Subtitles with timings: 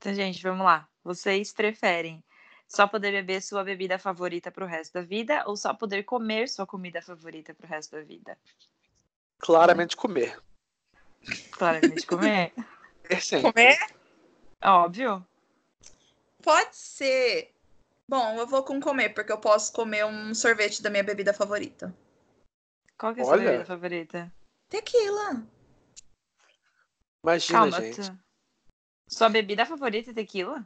[0.00, 0.88] Então, gente, vamos lá.
[1.04, 2.24] Vocês preferem
[2.66, 6.66] só poder beber sua bebida favorita pro resto da vida ou só poder comer sua
[6.66, 8.38] comida favorita pro resto da vida?
[9.38, 10.40] Claramente comer.
[11.52, 12.50] Claramente comer.
[13.10, 13.42] É.
[13.42, 13.76] Comer?
[14.62, 15.26] Óbvio.
[16.42, 17.52] Pode ser.
[18.08, 21.94] Bom, eu vou com comer, porque eu posso comer um sorvete da minha bebida favorita.
[22.96, 23.44] Qual que é a sua Olha.
[23.50, 24.32] bebida favorita?
[24.68, 25.44] Tequila.
[27.22, 28.00] Imagina, Calma, gente.
[28.00, 28.29] tu-
[29.10, 30.64] Sua bebida favorita é tequila?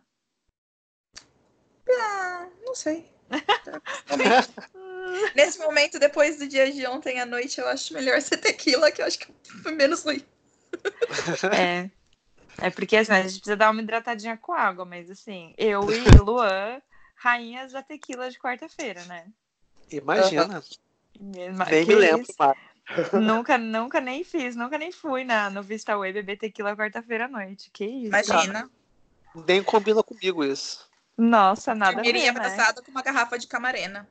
[1.88, 3.10] Ah, não sei.
[5.34, 9.00] Nesse momento, depois do dia de ontem à noite, eu acho melhor ser tequila, que
[9.00, 10.22] eu acho que foi menos ruim.
[11.58, 11.90] É.
[12.58, 16.18] É porque assim, a gente precisa dar uma hidratadinha com água, mas assim, eu e
[16.18, 16.82] Luan,
[17.16, 19.26] rainhas da tequila de quarta-feira, né?
[19.90, 20.62] Imagina.
[21.56, 22.34] Mas Nem me lembro isso?
[23.12, 27.28] Nunca, nunca nem fiz, nunca nem fui na, no Vista Way beber tequila quarta-feira à
[27.28, 27.70] noite.
[27.70, 28.08] Que isso?
[28.08, 28.70] Imagina.
[29.34, 30.88] Nem combina comigo isso.
[31.16, 32.30] Nossa, nada a Primeira ver, né?
[32.30, 34.08] abraçada com uma garrafa de camarena.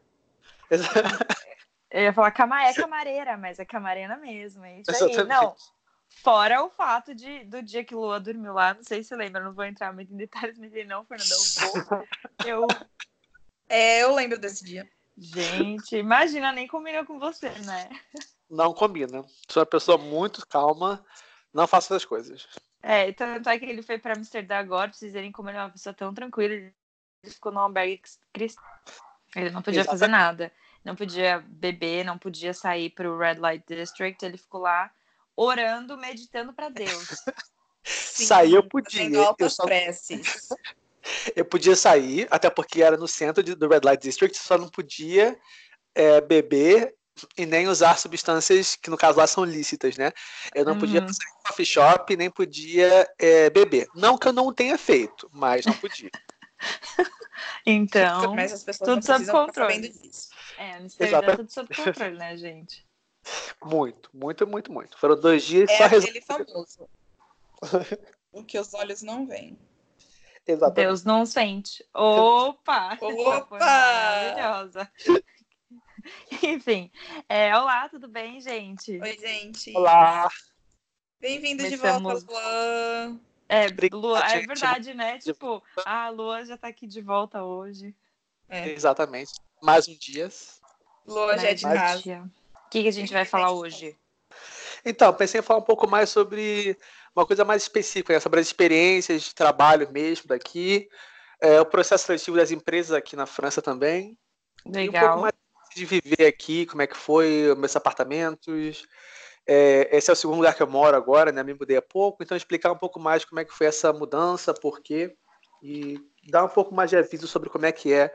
[1.92, 4.66] Eu ia falar cama é camareira, mas é camarena mesmo.
[4.66, 5.11] É isso aí.
[5.11, 5.28] Exatamente.
[5.28, 5.55] Não,
[6.09, 9.53] fora o fato de, do dia que Lua dormiu lá, não sei se lembra, não
[9.53, 12.08] vou entrar muito em detalhes, mas ele não, Fernando, eu vou.
[12.45, 12.67] Eu,
[13.70, 14.89] É, eu lembro desse dia.
[15.17, 17.89] gente, imagina, nem combinou com você, né?
[18.54, 19.26] Não combina.
[19.50, 21.04] Sou uma pessoa muito calma.
[21.52, 22.48] Não faço essas coisas.
[22.84, 25.62] É, tanto é que ele foi pra Amsterdã agora, pra vocês verem como ele é
[25.62, 26.54] uma pessoa tão tranquila.
[26.54, 26.73] Ele
[27.26, 28.02] ficou no albergue
[28.32, 28.64] cristão.
[29.36, 30.52] Ele não podia fazer nada.
[30.86, 34.23] Não podia beber, não podia sair pro Red Light District.
[34.23, 34.92] Ele ficou lá
[35.36, 37.08] orando, meditando pra Deus.
[37.84, 39.10] Sim, sair eu podia.
[39.40, 39.64] Eu, só,
[41.36, 44.70] eu podia sair, até porque era no centro de- do Red Light District, só não
[44.70, 45.38] podia
[45.95, 46.95] é, beber
[47.38, 50.11] e nem usar substâncias que no caso lá são lícitas, né?
[50.56, 51.08] Eu não podia Uhum.
[51.14, 53.88] sair em coffee shop, nem podia é, beber.
[53.95, 56.09] Não que eu não tenha feito, mas não podia.
[57.66, 59.89] Então, Mas as pessoas tudo sob controle.
[59.89, 60.30] disso.
[60.58, 61.38] é, Amsterdã Exatamente.
[61.38, 62.86] tudo sob controle, né, gente?
[63.64, 64.98] Muito, muito, muito, muito.
[64.98, 66.09] Foram dois dias É só resolvendo.
[66.09, 66.89] aquele famoso.
[68.33, 69.58] o que os olhos não veem.
[70.45, 70.76] Exatamente.
[70.88, 71.86] Deus não sente.
[71.93, 72.98] Opa!
[73.02, 73.58] Opa!
[73.58, 74.92] maravilhosa.
[76.43, 76.91] Enfim,
[77.30, 78.99] é, olá, tudo bem, gente?
[78.99, 79.75] Oi, gente.
[79.75, 80.30] Olá.
[81.19, 83.19] Bem-vindo de volta, Luan.
[83.47, 85.19] É, Obrigado, Lua, é verdade, né?
[85.19, 87.95] Tipo, a Lua já tá aqui de volta hoje.
[88.49, 89.33] É, Exatamente.
[89.61, 90.30] Mais um dia.
[91.05, 92.31] Lua já é de casa.
[92.65, 93.95] O que, que a gente vai falar hoje?
[94.83, 96.77] Então, pensei em falar um pouco mais sobre
[97.15, 98.20] uma coisa mais específica, né?
[98.20, 100.89] sobre as experiências de trabalho mesmo daqui,
[101.39, 104.17] é, o processo seletivo das empresas aqui na França também.
[104.65, 105.21] E um pouco Legal.
[105.21, 105.33] mais
[105.76, 108.86] de viver aqui, como é que foi, meus apartamentos.
[109.45, 111.44] É, esse é o segundo lugar que eu moro agora, né?
[111.44, 114.54] Me mudei há pouco, então explicar um pouco mais como é que foi essa mudança,
[114.54, 115.16] por quê,
[115.62, 118.14] e dar um pouco mais de aviso sobre como é que é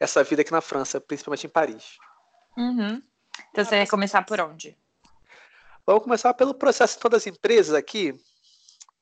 [0.00, 1.96] essa vida aqui na França, principalmente em Paris.
[2.56, 3.02] Uhum.
[3.50, 4.76] Então você Ah, vai começar por onde?
[5.86, 8.16] Vamos começar pelo processo de todas as empresas aqui,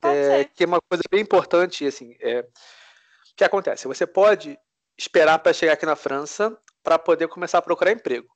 [0.02, 3.86] é, que é uma coisa bem importante, assim, é, o que acontece?
[3.86, 4.58] Você pode
[4.98, 8.28] esperar para chegar aqui na França para poder começar a procurar emprego.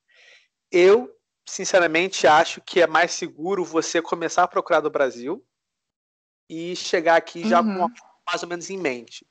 [0.71, 1.13] Eu,
[1.47, 5.45] sinceramente, acho que é mais seguro você começar a procurar no Brasil
[6.49, 7.89] e chegar aqui já Uhum.
[7.89, 7.95] com
[8.29, 9.27] mais ou menos em mente.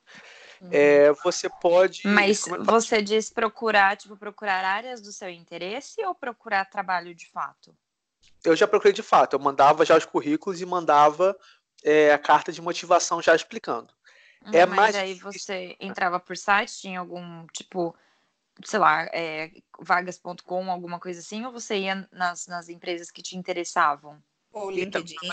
[0.72, 2.02] É, você pode.
[2.06, 7.76] Mas você diz procurar, tipo, procurar áreas do seu interesse ou procurar trabalho de fato?
[8.44, 9.34] Eu já procurei de fato.
[9.34, 11.38] Eu mandava já os currículos e mandava
[11.84, 13.94] é, a carta de motivação já explicando.
[14.54, 15.32] É Mas mais aí difícil.
[15.32, 17.96] você entrava por site, tinha algum, tipo,
[18.64, 23.38] sei lá, é, vagas.com, alguma coisa assim, ou você ia nas, nas empresas que te
[23.38, 24.22] interessavam?
[24.52, 25.30] Ou Então, LinkedIn.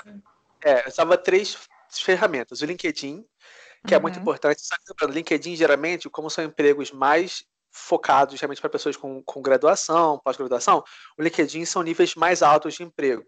[0.64, 1.56] É, eu usava três
[1.90, 2.62] ferramentas.
[2.62, 3.24] O LinkedIn,
[3.86, 4.22] que é muito Uhum.
[4.22, 4.62] importante.
[4.62, 9.40] Só que lembrando, LinkedIn, geralmente, como são empregos mais focados realmente para pessoas com, com
[9.40, 10.84] graduação, pós-graduação,
[11.18, 13.24] o LinkedIn são níveis mais altos de emprego.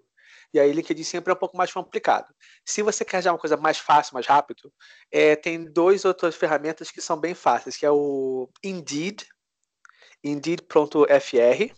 [0.52, 2.32] E aí, LinkedIn sempre é um pouco mais complicado.
[2.64, 4.72] Se você quer já uma coisa mais fácil, mais rápido,
[5.10, 9.26] é, tem duas outras ferramentas que são bem fáceis, que é o Indeed,
[10.24, 11.74] Indeed.fr,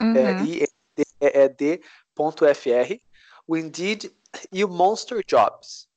[0.00, 0.14] Uhum.
[0.14, 3.00] é, IED.fr,
[3.46, 4.12] o Indeed
[4.52, 5.88] e o Monster Jobs.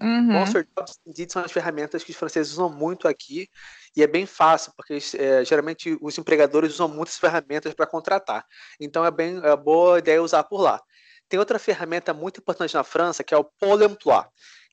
[0.00, 0.32] Uhum.
[0.32, 3.48] Monster Jobs e Indeed são as ferramentas que os franceses usam muito aqui
[3.96, 8.46] e é bem fácil, porque é, geralmente os empregadores usam muitas ferramentas para contratar.
[8.80, 10.80] Então é bem é boa ideia usar por lá.
[11.28, 14.24] Tem outra ferramenta muito importante na França, que é o Pôle Emploi,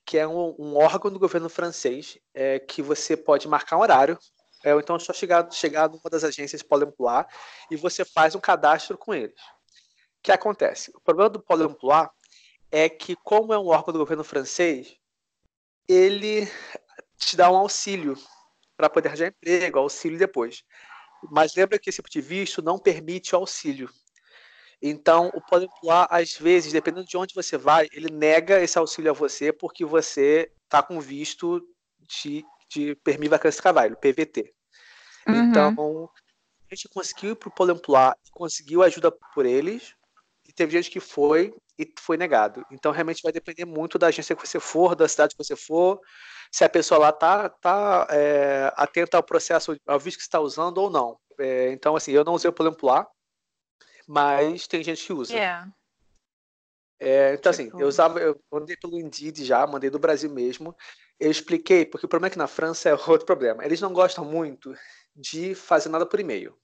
[0.06, 4.18] que é um, um órgão do governo francês é, que você pode marcar um horário,
[4.64, 7.24] é, ou então é só chegar, chegar numa das agências Pôle Emploi
[7.72, 9.40] e você faz um cadastro com eles.
[10.20, 10.92] O que acontece?
[10.96, 12.08] O problema do Pôle Emploi
[12.72, 14.96] é que, como é um órgão do governo francês,
[15.88, 16.48] ele
[17.18, 18.18] te dá um auxílio
[18.76, 20.64] para poder arranjar emprego, auxílio depois.
[21.32, 23.90] Mas lembra que esse tipo de visto não permite auxílio.
[24.82, 29.14] Então, o Polymploir, às vezes, dependendo de onde você vai, ele nega esse auxílio a
[29.14, 31.62] você porque você está com visto
[32.00, 34.54] de, de Permis Vacances de Trabalho, PVT.
[35.28, 35.36] Uhum.
[35.36, 36.10] Então,
[36.72, 39.96] a gente conseguiu ir para o Polymploir, conseguiu ajuda por eles,
[40.48, 42.66] e teve gente que foi e foi negado.
[42.72, 46.00] Então, realmente vai depender muito da agência que você for, da cidade que você for,
[46.52, 50.80] se a pessoa lá tá, tá é, atenta ao processo, ao visto que está usando
[50.80, 51.20] ou não.
[51.40, 53.08] É, então, assim, eu não usei o Polymploir,
[54.08, 55.34] mas tem gente que usa.
[55.34, 55.72] Yeah.
[57.00, 60.76] É, então, assim, eu usava, eu mandei pelo Indeed já, mandei do Brasil mesmo.
[61.20, 63.66] Eu expliquei, porque o problema é que na França é outro problema.
[63.66, 64.74] Eles não gostam muito
[65.16, 66.58] de fazer nada por e-mail.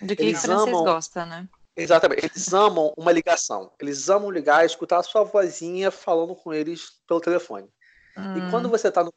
[0.00, 0.84] De que eles francês amam...
[0.84, 1.48] gosta, né?
[1.76, 2.24] Exatamente.
[2.24, 3.72] Eles amam uma ligação.
[3.78, 7.68] Eles amam ligar, escutar a sua vozinha falando com eles pelo telefone.
[8.16, 8.38] Hum.
[8.38, 9.12] E quando você está no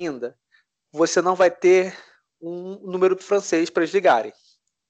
[0.00, 0.36] ainda,
[0.92, 1.96] você não vai ter
[2.40, 4.32] um número francês para eles ligarem.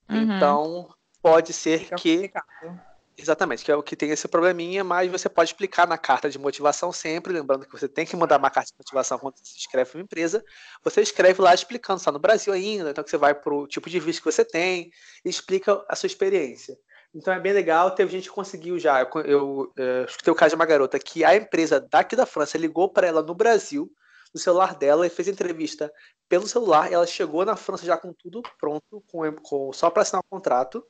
[0.08, 0.36] Uhum.
[0.36, 2.14] Então, pode ser Fica que.
[2.16, 2.87] Complicado.
[3.20, 6.38] Exatamente, que é o que tem esse probleminha, mas você pode explicar na carta de
[6.38, 9.56] motivação sempre, lembrando que você tem que mandar uma carta de motivação quando você se
[9.58, 10.44] inscreve uma empresa.
[10.84, 13.90] Você escreve lá explicando, está no Brasil ainda, então que você vai para o tipo
[13.90, 14.92] de visto que você tem
[15.24, 16.78] e explica a sua experiência.
[17.12, 19.00] Então é bem legal, teve gente que conseguiu já.
[19.02, 22.56] Eu, eu, eu escutei o caso de uma garota que a empresa daqui da França
[22.56, 23.90] ligou para ela no Brasil,
[24.32, 25.92] no celular dela, e fez entrevista
[26.28, 26.92] pelo celular.
[26.92, 30.84] ela chegou na França já com tudo pronto, com, com só para assinar o contrato.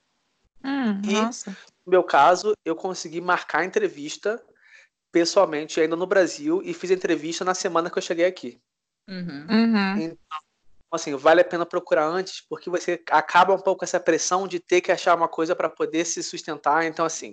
[0.65, 1.51] Hum, e, nossa.
[1.87, 4.43] no meu caso, eu consegui marcar a entrevista
[5.13, 8.61] pessoalmente ainda no Brasil e fiz a entrevista na semana que eu cheguei aqui.
[9.09, 9.47] Uhum.
[9.49, 9.97] Uhum.
[9.99, 10.19] Então,
[10.93, 14.81] assim, vale a pena procurar antes, porque você acaba um pouco essa pressão de ter
[14.81, 16.85] que achar uma coisa para poder se sustentar.
[16.85, 17.33] Então, assim,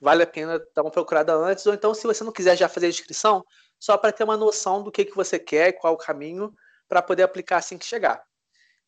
[0.00, 2.86] vale a pena dar uma procurada antes, ou então, se você não quiser já fazer
[2.86, 3.44] a inscrição,
[3.78, 6.54] só para ter uma noção do que, que você quer, qual o caminho,
[6.88, 8.22] para poder aplicar assim que chegar.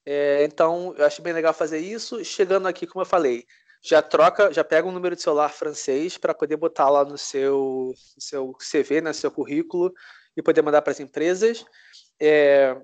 [0.06, 2.24] É, então, eu acho bem legal fazer isso.
[2.24, 3.44] Chegando aqui, como eu falei,
[3.82, 7.94] já troca, já pega um número de celular francês para poder botar lá no seu,
[8.16, 9.92] no seu CV, né, no seu currículo
[10.36, 11.64] e poder mandar para as empresas.
[12.20, 12.76] É,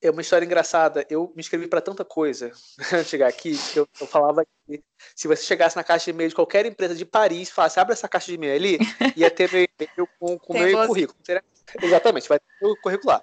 [0.00, 1.04] é uma história engraçada.
[1.10, 2.52] Eu me inscrevi para tanta coisa
[2.92, 4.82] antes de chegar aqui, que eu, eu, falava que
[5.14, 8.08] se você chegasse na caixa de e-mail de qualquer empresa de Paris, falasse, abre essa
[8.08, 8.78] caixa de e-mail ali,
[9.16, 11.18] ia ter meu e-mail com o meu currículo.
[11.82, 13.22] Exatamente, vai ter o currículo lá.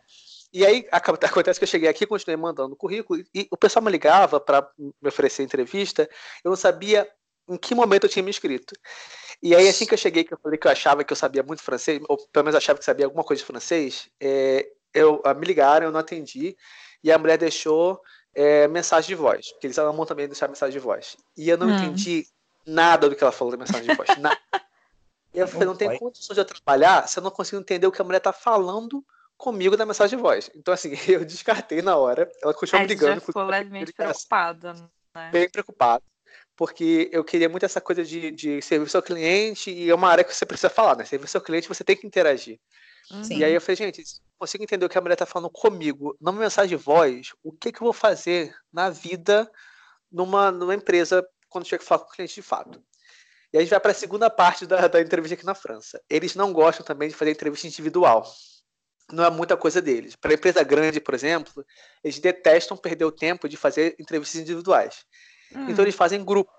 [0.56, 3.92] E aí acontece que eu cheguei aqui, continuei mandando o currículo, e o pessoal me
[3.92, 6.10] ligava para me oferecer entrevista,
[6.44, 7.08] eu não sabia
[7.50, 8.74] em que momento eu tinha me inscrito.
[9.44, 11.44] E aí, assim que eu cheguei, que eu falei que eu achava que eu sabia
[11.44, 15.46] muito francês, ou pelo menos achava que sabia alguma coisa de francês, é, eu, me
[15.46, 16.56] ligaram, eu não atendi,
[17.04, 18.02] e a mulher deixou
[18.34, 21.18] é, mensagem de voz, porque eles amam também deixar mensagem de voz.
[21.38, 21.76] E eu não hum.
[21.76, 22.26] entendi
[22.66, 24.10] nada do que ela falou da mensagem de voz.
[24.18, 24.40] Nada.
[25.34, 27.92] E eu falei, não tem condições de eu trabalhar se eu não consigo entender o
[27.92, 29.06] que a mulher está falando
[29.38, 30.50] comigo na mensagem de voz.
[30.56, 32.30] Então, assim, eu descartei na hora.
[32.42, 33.16] Ela continuou me ligando.
[33.16, 35.30] Já ficou levemente preocupada, né?
[35.32, 36.04] Bem preocupada.
[36.56, 40.24] Porque eu queria muito essa coisa de, de serviço ao cliente e é uma área
[40.24, 41.04] que você precisa falar, né?
[41.04, 42.60] Serviço ao cliente, você tem que interagir.
[43.24, 43.38] Sim.
[43.38, 44.04] E aí eu falei, gente,
[44.38, 47.72] consigo entender o que a mulher tá falando comigo numa mensagem de voz, o que,
[47.72, 49.50] que eu vou fazer na vida
[50.12, 52.82] numa, numa empresa quando chega a falar com o cliente de fato?
[53.54, 56.02] E aí a gente vai para a segunda parte da, da entrevista aqui na França.
[56.10, 58.26] Eles não gostam também de fazer entrevista individual
[59.12, 60.16] não é muita coisa deles.
[60.16, 61.66] Para empresa grande, por exemplo,
[62.04, 65.06] eles detestam perder o tempo de fazer entrevistas individuais.
[65.54, 65.70] Hum.
[65.70, 66.52] Então eles fazem grupo.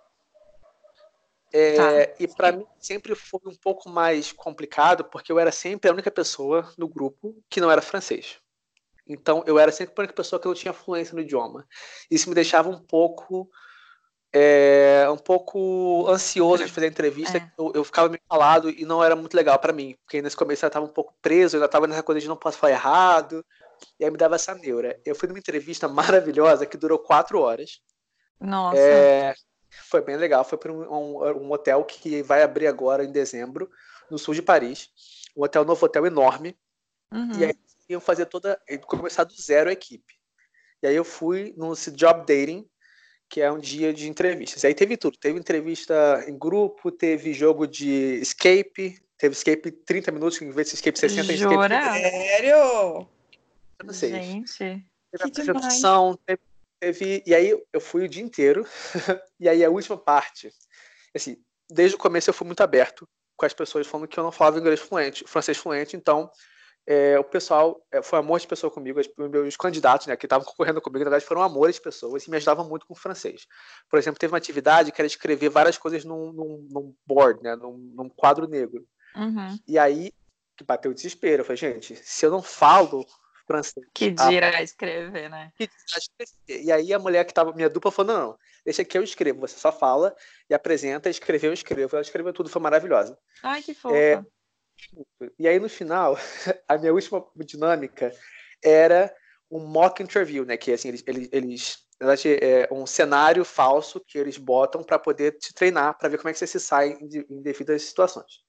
[1.53, 2.15] É, tá.
[2.19, 6.11] E para mim sempre foi um pouco mais complicado, porque eu era sempre a única
[6.11, 8.38] pessoa no grupo que não era francês.
[9.09, 11.67] Então eu era sempre a única pessoa que não tinha fluência no idioma.
[12.11, 13.49] Isso me deixava um pouco
[14.38, 17.38] é, um pouco ansioso de fazer a entrevista.
[17.38, 17.50] É.
[17.57, 20.62] Eu, eu, ficava meio calado e não era muito legal para mim, porque nesse começo
[20.62, 23.43] eu estava um pouco preso, eu ainda estava nessa coisa de não posso falar errado,
[23.99, 25.00] e aí me dava essa neura.
[25.07, 27.81] Eu fui numa entrevista maravilhosa que durou quatro horas.
[28.38, 28.78] Nossa.
[28.78, 29.35] É,
[29.71, 30.45] foi bem legal.
[30.45, 33.71] Foi para um, um, um, hotel que vai abrir agora em dezembro,
[34.11, 34.90] no sul de Paris.
[35.35, 36.55] Um hotel novo, hotel enorme.
[37.11, 37.33] Uhum.
[37.38, 37.55] E aí
[37.88, 38.61] iam fazer toda.
[38.87, 40.14] começar do zero a equipe.
[40.83, 42.69] E aí eu fui no job dating
[43.28, 44.64] que é um dia de entrevistas.
[44.64, 45.18] Aí teve tudo.
[45.18, 50.75] Teve entrevista em grupo, teve jogo de escape, teve escape 30 minutos, em vez de
[50.75, 51.76] escape 60, Jura?
[51.76, 52.00] escape.
[52.00, 53.09] Sério?
[53.85, 54.11] não sei.
[54.11, 54.59] Gente.
[54.59, 56.40] Teve apresentação, teve,
[56.80, 58.66] teve, E aí eu fui o dia inteiro.
[59.40, 60.52] e aí a última parte.
[61.14, 61.37] Assim,
[61.71, 64.59] desde o começo eu fui muito aberto com as pessoas falando que eu não falava
[64.59, 66.30] inglês fluente, francês fluente, então
[66.87, 70.47] é, o pessoal é, foi amor de pessoa comigo, os meus candidatos, né, que estavam
[70.47, 73.47] concorrendo comigo, na verdade foram amores de pessoas e me ajudavam muito com o francês.
[73.90, 77.57] Por exemplo, teve uma atividade que era escrever várias coisas num, num, num board, né,
[77.57, 78.87] num, num quadro negro.
[79.16, 79.59] Uhum.
[79.66, 80.12] E aí
[80.57, 81.43] que bateu o desespero.
[81.43, 83.07] Eu falei, gente, se eu não falo
[83.47, 83.87] francês.
[83.95, 85.52] Que dirá escrever, né?
[85.57, 86.64] Que dirá escrever.
[86.64, 89.40] E aí a mulher que estava minha dupla falou: não, não, deixa que eu escrevo.
[89.40, 90.14] Você só fala
[90.50, 91.95] e apresenta, escreveu, eu escrevo.
[91.95, 93.16] Ela escreveu tudo, foi maravilhosa.
[93.43, 93.97] Ai, que fofa.
[93.97, 94.25] É...
[95.38, 96.16] E aí no final,
[96.68, 98.12] a minha última dinâmica
[98.62, 99.14] era
[99.50, 100.56] um mock interview, né?
[100.56, 101.87] Que assim, eles, eles, eles
[102.40, 106.33] é um cenário falso que eles botam para poder te treinar, para ver como é
[106.33, 108.45] que você se sai em, em devidas situações.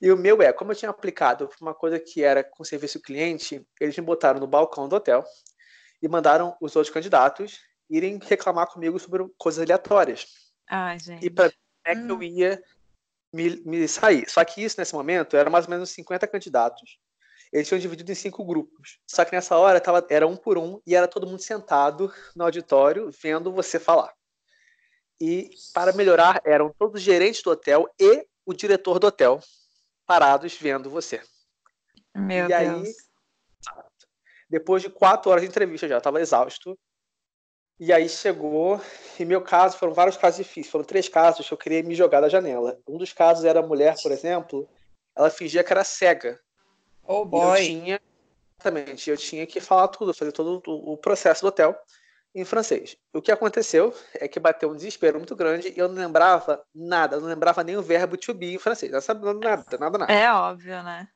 [0.00, 3.64] E o meu é, como eu tinha aplicado uma coisa que era com serviço cliente,
[3.80, 5.24] eles me botaram no balcão do hotel
[6.02, 10.26] e mandaram os outros candidatos irem reclamar comigo sobre coisas aleatórias.
[10.68, 11.24] Ai, gente.
[11.24, 12.08] E para como é que hum.
[12.08, 12.62] eu ia
[13.32, 14.28] me, me sair.
[14.28, 16.98] Só que isso, nesse momento, era mais ou menos 50 candidatos.
[17.52, 18.98] Eles tinham dividido em cinco grupos.
[19.06, 22.44] Só que nessa hora tava, era um por um e era todo mundo sentado no
[22.44, 24.12] auditório vendo você falar.
[25.20, 29.38] E para melhorar, eram todos os gerentes do hotel e o diretor do hotel
[30.06, 31.22] parados vendo você.
[32.14, 32.88] Meu e Deus.
[32.88, 32.94] Aí,
[34.48, 36.78] depois de quatro horas de entrevista já, estava exausto.
[37.84, 38.80] E aí chegou,
[39.18, 40.70] em meu caso, foram vários casos difíceis.
[40.70, 42.78] Foram três casos que eu queria me jogar da janela.
[42.86, 44.68] Um dos casos era a mulher, por exemplo,
[45.16, 46.38] ela fingia que era cega.
[47.02, 47.58] Oh boy.
[47.58, 48.00] eu tinha,
[48.56, 51.76] exatamente, eu tinha que falar tudo, fazer todo o processo do hotel
[52.32, 52.96] em francês.
[53.12, 57.18] O que aconteceu é que bateu um desespero muito grande e eu não lembrava nada,
[57.18, 58.92] não lembrava nem o verbo to be em francês.
[58.92, 60.12] Não sabia nada, nada, nada.
[60.12, 61.08] É óbvio, né?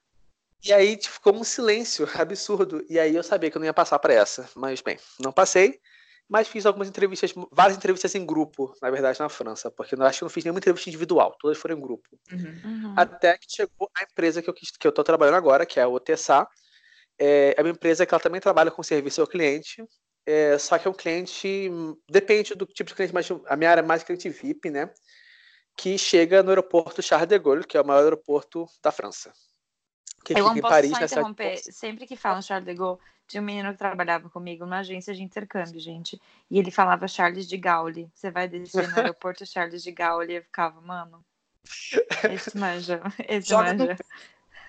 [0.64, 2.84] E aí tipo, ficou um silêncio absurdo.
[2.90, 4.50] E aí eu sabia que eu não ia passar para essa.
[4.56, 5.80] Mas, bem, não passei.
[6.28, 9.70] Mas fiz algumas entrevistas, várias entrevistas em grupo, na verdade, na França.
[9.70, 12.08] Porque eu acho que não fiz nenhuma entrevista individual, todas foram em grupo.
[12.32, 12.60] Uhum.
[12.64, 12.94] uhum.
[12.96, 15.88] Até que chegou a empresa que eu, que eu tô trabalhando agora, que é a
[15.88, 16.46] OTSA.
[17.18, 19.84] É, é uma empresa que ela também trabalha com serviço ao cliente.
[20.26, 21.70] É, só que é um cliente,
[22.10, 24.92] depende do tipo de cliente, mas a minha área é mais cliente VIP, né?
[25.76, 29.32] Que chega no aeroporto Charles de Gaulle, que é o maior aeroporto da França.
[30.26, 31.56] Que eu não posso Paris, só interromper.
[31.58, 35.22] Sempre que falam Charles de Gaulle, tinha um menino que trabalhava comigo numa agência de
[35.22, 36.20] intercâmbio, gente.
[36.50, 38.10] E ele falava Charles de Gaulle.
[38.12, 41.24] Você vai descer no aeroporto Charles de Gaulle e eu ficava, mano.
[42.32, 43.00] Esse manja.
[43.28, 43.96] Esse Joga manja.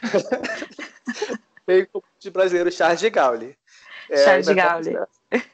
[1.65, 3.57] Veio de brasileiro Charles de Gaulle.
[4.11, 4.97] É, Charles de Gaulle.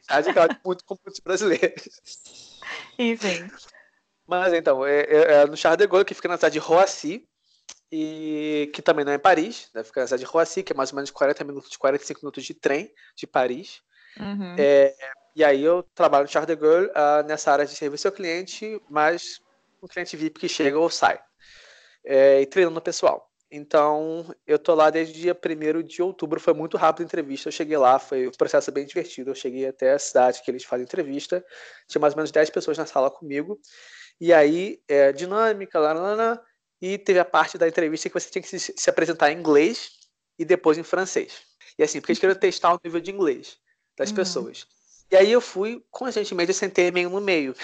[0.10, 2.60] Radical muito com muitos brasileiros.
[3.00, 3.50] Enfim.
[4.28, 7.26] Mas então, é, é, é, no Charles de Gaulle, que fica na cidade de Roissy,
[7.96, 9.84] e que também não é em Paris, né?
[9.84, 12.56] fica na cidade de Roissy, que é mais ou menos 40 minutos, 45 minutos de
[12.56, 13.84] trem de Paris.
[14.20, 14.56] Uhum.
[14.58, 14.96] É,
[15.36, 18.82] e aí eu trabalho no Charles de Gaulle uh, nessa área de serviço ao cliente,
[18.90, 19.40] mas
[19.80, 21.22] o cliente VIP que chega ou sai.
[22.04, 23.30] É, e treinando o pessoal.
[23.52, 27.48] Então, eu tô lá desde o dia 1 de outubro, foi muito rápido a entrevista.
[27.48, 29.30] Eu cheguei lá, foi um processo bem divertido.
[29.30, 31.46] Eu cheguei até a cidade que eles fazem entrevista,
[31.88, 33.60] tinha mais ou menos 10 pessoas na sala comigo.
[34.20, 36.42] E aí, é, dinâmica, lá, lá, lá,
[36.84, 39.92] e teve a parte da entrevista que você tinha que se, se apresentar em inglês
[40.38, 41.44] e depois em francês.
[41.80, 43.58] E assim, porque eles queriam testar o nível de inglês
[43.98, 44.16] das uhum.
[44.18, 44.68] pessoas.
[45.10, 47.56] E aí eu fui, conscientemente, eu sentei meio no meio.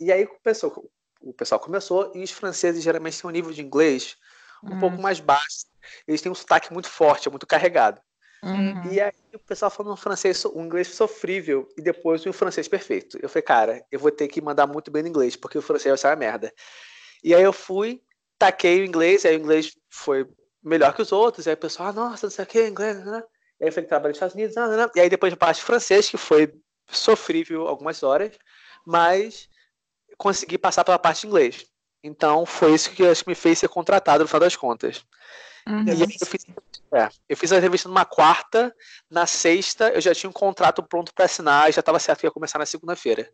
[0.00, 0.82] E aí o pessoal,
[1.20, 4.16] o pessoal começou, e os franceses geralmente têm um nível de inglês
[4.64, 5.02] um pouco hum.
[5.02, 5.66] mais baixo.
[6.08, 8.00] Eles têm um sotaque muito forte, é muito carregado.
[8.42, 8.90] Uhum.
[8.90, 13.18] E aí o pessoal falando um francês, um inglês sofrível e depois um francês perfeito.
[13.20, 15.90] Eu falei, cara, eu vou ter que mandar muito bem no inglês, porque o francês
[15.90, 16.50] vai ser uma merda.
[17.22, 18.02] E aí eu fui,
[18.42, 20.28] taquei o inglês, aí o inglês foi
[20.60, 23.22] melhor que os outros, aí o pessoal, ah, nossa, não sei o que, inglês, né?
[23.60, 24.90] Aí eu falei que trabalhei nos Estados Unidos, né?
[24.96, 26.52] e aí depois a parte francês, que foi
[26.88, 28.36] sofrível algumas horas,
[28.84, 29.48] mas
[30.18, 31.64] consegui passar pela parte de inglês.
[32.02, 35.04] Então foi isso que acho que me fez ser contratado no final das contas.
[35.68, 35.84] Uhum.
[35.86, 36.44] E aí eu fiz,
[36.92, 38.74] é, eu fiz a entrevista numa quarta,
[39.08, 42.26] na sexta eu já tinha um contrato pronto para assinar e já estava certo que
[42.26, 43.30] ia começar na segunda-feira.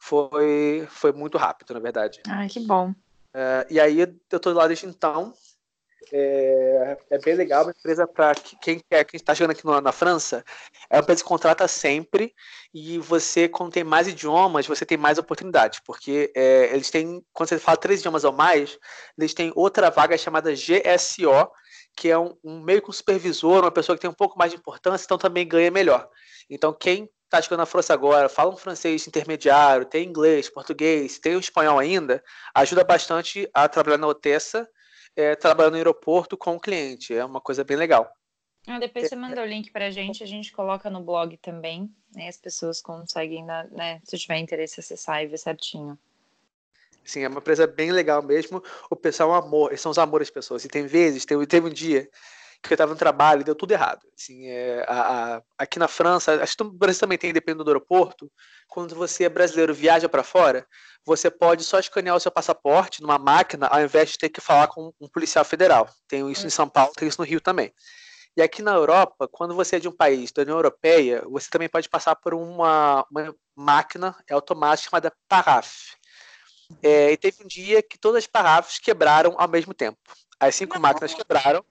[0.00, 2.20] Foi, foi muito rápido, na verdade.
[2.26, 2.92] Ai, que bom.
[3.34, 5.34] É, e aí eu estou lá desde então
[6.12, 9.92] é, é bem legal, uma empresa para quem quer, quem está chegando aqui no, na
[9.92, 10.44] França,
[10.90, 12.34] é uma empresa que contrata sempre
[12.74, 17.48] e você, quando tem mais idiomas, você tem mais oportunidades, porque é, eles têm, quando
[17.48, 18.78] você fala três idiomas ou mais,
[19.16, 21.50] eles têm outra vaga chamada GSO,
[21.96, 24.50] que é um, um meio que um supervisor, uma pessoa que tem um pouco mais
[24.50, 26.08] de importância, então também ganha melhor.
[26.50, 31.34] Então, quem está chegando na França agora, fala um francês intermediário, tem inglês, português, tem
[31.34, 32.22] o espanhol ainda,
[32.54, 34.68] ajuda bastante a trabalhar na Otessa
[35.16, 37.14] é, trabalhando no aeroporto com o cliente.
[37.14, 38.10] É uma coisa bem legal.
[38.66, 41.90] Ah, depois você manda o link para a gente, a gente coloca no blog também,
[42.14, 42.28] né?
[42.28, 45.98] As pessoas conseguem, né, se tiver interesse, acessar e ver certinho.
[47.04, 48.62] Sim, é uma empresa bem legal mesmo.
[48.88, 50.64] O pessoal é um amor, eles são os amores das pessoas.
[50.64, 52.08] E tem vezes, teve, teve um dia
[52.62, 54.06] que eu estava no trabalho e deu tudo errado.
[54.16, 57.70] Assim, é, a, a, aqui na França, acho que no Brasil também tem, dependendo do
[57.70, 58.30] aeroporto,
[58.68, 60.66] quando você é brasileiro viaja para fora,
[61.04, 64.68] você pode só escanear o seu passaporte numa máquina, ao invés de ter que falar
[64.68, 65.88] com um policial federal.
[66.06, 67.72] Tem isso em São Paulo, tem isso no Rio também.
[68.36, 71.68] E aqui na Europa, quando você é de um país da União Europeia, você também
[71.68, 75.96] pode passar por uma, uma máquina automática chamada Paraf.
[76.82, 79.98] É, e teve um dia que todas as parafes quebraram ao mesmo tempo.
[80.40, 80.80] As cinco Não.
[80.80, 81.62] máquinas quebraram,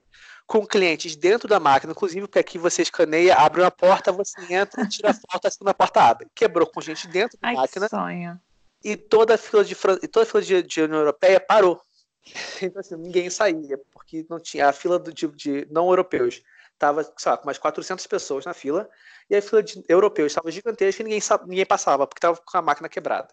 [0.46, 4.86] com clientes dentro da máquina, inclusive, porque aqui você escaneia, abre uma porta, você entra,
[4.86, 6.28] tira a foto, a segunda porta abre.
[6.34, 7.88] Quebrou com gente dentro da Ai, máquina.
[7.88, 8.40] Que sonho.
[8.84, 11.80] E toda a fila de, e toda a fila de, de União Europeia parou.
[12.62, 16.40] Então, assim, ninguém saía, porque não tinha a fila do, de, de não europeus
[16.82, 18.88] estava, com umas 400 pessoas na fila,
[19.30, 22.62] e a fila de europeus estava gigantesca e ninguém, ninguém passava, porque estava com a
[22.62, 23.28] máquina quebrada.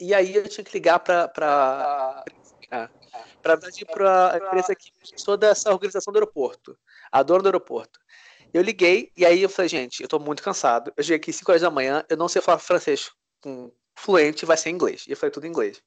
[0.00, 2.24] E aí eu tinha que ligar para
[3.42, 3.58] para
[3.92, 4.90] para a empresa que
[5.24, 6.76] toda essa organização do aeroporto,
[7.10, 8.00] a dona do aeroporto.
[8.52, 10.92] Eu liguei e aí eu falei, gente, eu estou muito cansado.
[10.96, 13.10] Eu cheguei aqui 5 horas da manhã, eu não sei falar francês
[13.96, 15.04] fluente, vai ser inglês.
[15.06, 15.82] E eu falei tudo em inglês.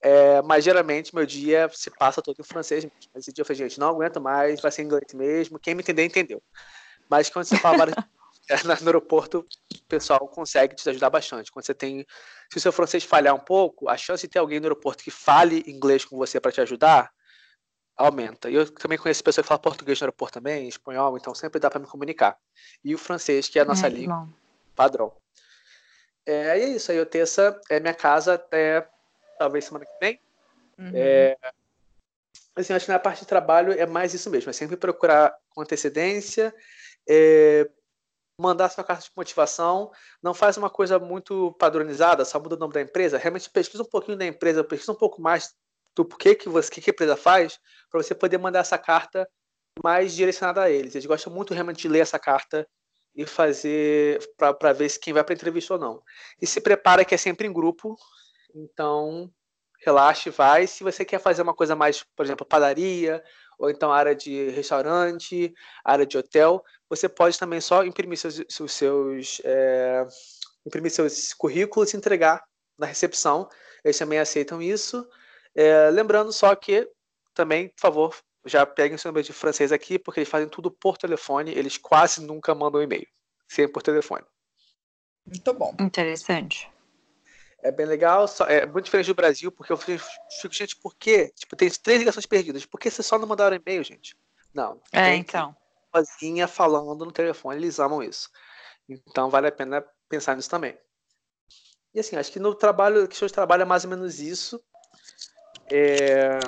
[0.00, 2.98] É, mas geralmente meu dia se passa todo em francês mesmo.
[3.14, 5.58] Esse dia eu falei, gente, não aguento mais, vai ser inglês mesmo.
[5.58, 6.42] Quem me entender, entendeu.
[7.08, 7.94] Mas quando você fala várias...
[8.82, 11.50] no aeroporto, o pessoal consegue te ajudar bastante.
[11.50, 12.06] Quando você tem.
[12.50, 15.10] Se o seu francês falhar um pouco, a chance de ter alguém no aeroporto que
[15.10, 17.10] fale inglês com você para te ajudar
[17.96, 18.50] aumenta.
[18.50, 21.70] E eu também conheço pessoas que falam português no aeroporto também, espanhol, então sempre dá
[21.70, 22.38] para me comunicar.
[22.84, 24.28] E o francês, que é a nossa é, língua
[24.74, 25.12] padrão.
[26.26, 28.88] É, e é isso aí, eu essa é minha casa até
[29.38, 30.20] talvez semana que vem.
[30.78, 30.90] Uhum.
[30.94, 31.36] É,
[32.56, 35.62] assim, acho que na parte de trabalho é mais isso mesmo, é sempre procurar com
[35.62, 36.54] antecedência,
[37.08, 37.68] é,
[38.42, 39.90] mandar sua carta de motivação,
[40.22, 43.88] não faz uma coisa muito padronizada, só muda o nome da empresa, realmente pesquisa um
[43.88, 45.54] pouquinho da empresa, pesquisa um pouco mais
[45.94, 47.58] do porquê que, você, que, a empresa faz,
[47.90, 49.28] para você poder mandar essa carta
[49.82, 50.94] mais direcionada a eles.
[50.94, 52.66] Eles gostam muito realmente de ler essa carta
[53.14, 56.02] e fazer para ver se quem vai para a entrevista ou não.
[56.40, 57.96] E se prepara que é sempre em grupo,
[58.54, 59.30] então,
[59.84, 60.66] relaxe, vai.
[60.66, 63.22] Se você quer fazer uma coisa mais, por exemplo, padaria,
[63.58, 65.52] ou então área de restaurante,
[65.84, 70.06] área de hotel, você pode também só imprimir seus, seus, seus é,
[70.66, 72.44] imprimir seus currículos e entregar
[72.78, 73.48] na recepção.
[73.82, 75.08] Eles também aceitam isso.
[75.54, 76.86] É, lembrando só que
[77.32, 80.98] também, por favor, já peguem seu número de francês aqui, porque eles fazem tudo por
[80.98, 83.06] telefone, eles quase nunca mandam e-mail,
[83.48, 84.26] sempre por telefone.
[85.24, 85.74] Muito bom.
[85.80, 86.70] Interessante.
[87.62, 90.04] É bem legal, só, é muito diferente do Brasil, porque eu fico,
[90.50, 91.32] gente, por quê?
[91.34, 92.66] Tipo, tem três ligações perdidas.
[92.66, 94.14] Por que vocês só não mandaram e-mail, gente?
[94.52, 94.78] Não.
[94.92, 95.56] É, então.
[95.94, 98.30] Sozinha falando no telefone, eles amam isso.
[98.88, 100.76] Então vale a pena pensar nisso também.
[101.94, 104.62] E assim, acho que no trabalho, que o trabalho é mais ou menos isso.
[105.70, 106.38] É...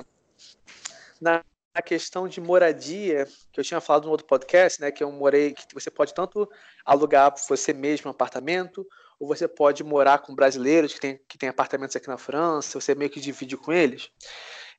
[1.20, 1.42] Na,
[1.84, 5.74] questão de moradia, que eu tinha falado no outro podcast, né, que eu morei, que
[5.74, 6.48] você pode tanto
[6.84, 8.86] alugar você mesmo um apartamento,
[9.18, 12.94] ou você pode morar com brasileiros que têm que tem apartamentos aqui na França, você
[12.94, 14.08] meio que divide com eles.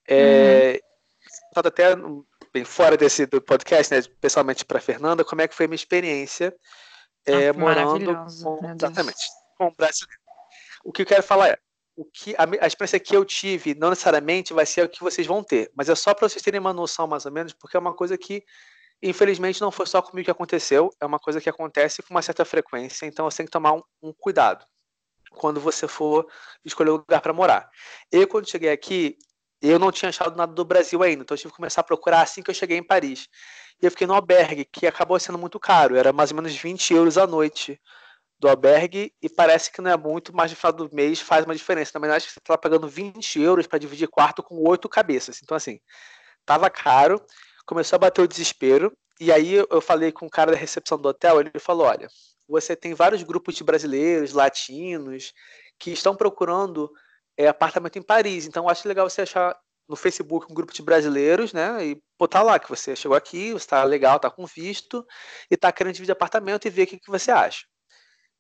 [0.08, 0.80] É,
[1.56, 1.62] uhum.
[1.66, 1.96] até
[2.56, 5.76] bem fora desse do podcast, né, pessoalmente para Fernanda, como é que foi a minha
[5.76, 6.56] experiência
[7.26, 9.26] é, ah, morando com, exatamente,
[9.58, 10.22] com brasileiro.
[10.86, 11.58] O que eu quero falar é,
[11.98, 15.28] o que a, a, experiência que eu tive não necessariamente vai ser o que vocês
[15.28, 17.80] vão ter, mas é só para vocês terem uma noção mais ou menos, porque é
[17.80, 18.44] uma coisa que
[19.04, 22.46] Infelizmente, não foi só comigo que aconteceu, é uma coisa que acontece com uma certa
[22.46, 24.66] frequência, então você tem que tomar um, um cuidado
[25.32, 26.26] quando você for
[26.64, 27.70] escolher um lugar para morar.
[28.10, 29.18] Eu, quando cheguei aqui,
[29.62, 32.22] eu não tinha achado nada do Brasil ainda, então eu tive que começar a procurar
[32.22, 33.28] assim que eu cheguei em Paris.
[33.82, 36.94] E eu fiquei no albergue, que acabou sendo muito caro, era mais ou menos 20
[36.94, 37.80] euros a noite
[38.40, 41.56] do albergue, e parece que não é muito, mas no final do mês faz uma
[41.56, 41.92] diferença.
[41.96, 45.40] Na verdade, você está pagando 20 euros para dividir quarto com oito cabeças.
[45.42, 45.80] Então, assim,
[46.46, 47.22] tava caro
[47.66, 48.96] começou a bater o desespero.
[49.20, 52.08] E aí eu falei com o cara da recepção do hotel, ele falou: olha,
[52.48, 55.34] você tem vários grupos de brasileiros, latinos,
[55.80, 56.92] que estão procurando
[57.38, 58.46] é, apartamento em Paris.
[58.46, 61.86] Então acho legal você achar no Facebook um grupo de brasileiros, né?
[61.86, 65.06] E botar lá que você chegou aqui, você está legal, está com visto,
[65.50, 67.66] e está querendo dividir apartamento e ver o que, que você acha.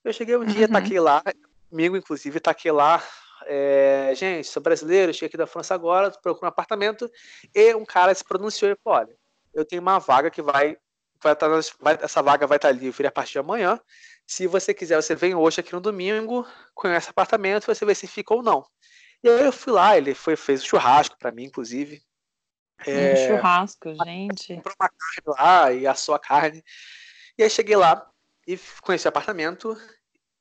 [0.03, 0.45] Eu cheguei um uhum.
[0.45, 1.21] dia, taquei lá,
[1.69, 3.03] comigo, inclusive, taquei lá.
[3.47, 7.09] É, gente, sou brasileiro, cheguei aqui da França agora, procuro um apartamento,
[7.53, 9.15] e um cara se pronunciou e falou: olha,
[9.53, 10.77] eu tenho uma vaga que vai,
[11.21, 13.79] vai, estar, tá vai essa vaga vai estar tá livre a partir de amanhã.
[14.25, 18.07] Se você quiser, você vem hoje aqui no domingo, conhece o apartamento, você vê se
[18.07, 18.65] fica ou não.
[19.23, 22.01] E aí eu fui lá, ele foi, fez um churrasco para mim, inclusive.
[22.85, 24.55] É, um churrasco, gente.
[24.55, 26.63] Comprou uma carne lá e assou a carne.
[27.37, 28.09] E aí cheguei lá
[28.47, 29.77] e conheci o apartamento.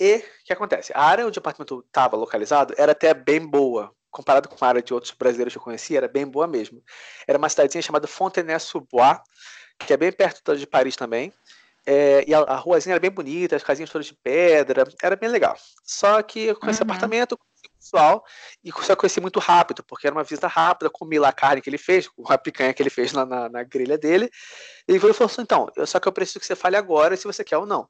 [0.01, 0.93] E o que acontece?
[0.95, 4.81] A área onde o apartamento estava localizado era até bem boa comparado com a área
[4.81, 6.81] de outros brasileiros que eu conhecia, era bem boa mesmo.
[7.27, 9.19] Era uma cidadezinha chamada Fontenay-sous-Bois,
[9.81, 11.33] que é bem perto de Paris também.
[11.87, 15.29] É, e a, a ruazinha era bem bonita, as casinhas todas de pedra, era bem
[15.29, 15.57] legal.
[15.85, 16.85] Só que eu conheci Uhum.
[16.85, 18.25] apartamento, conheci o pessoal,
[18.65, 21.69] e só conheci muito rápido, porque era uma visita rápida, comi lá a carne que
[21.69, 24.31] ele fez, a picanha que ele fez lá na, na grelha dele.
[24.89, 27.25] E ele falou assim: então, eu, só que eu preciso que você fale agora se
[27.25, 27.87] você quer ou não.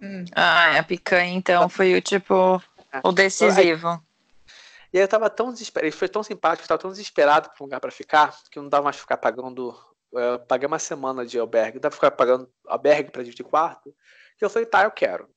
[0.00, 0.24] Hum.
[0.34, 2.62] Ah, a picanha, então, foi o tipo,
[3.04, 4.02] o decisivo.
[4.92, 7.62] E aí eu tava tão desesperado, ele foi tão simpático, eu tava tão desesperado por
[7.62, 9.78] um lugar pra ficar, que eu não dava mais pra ficar pagando.
[10.12, 13.94] Eu paguei uma semana de albergue, dava pra ficar pagando albergue pra dividir quarto.
[14.36, 15.28] Que eu falei, tá, eu quero.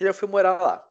[0.00, 0.88] E eu fui morar lá.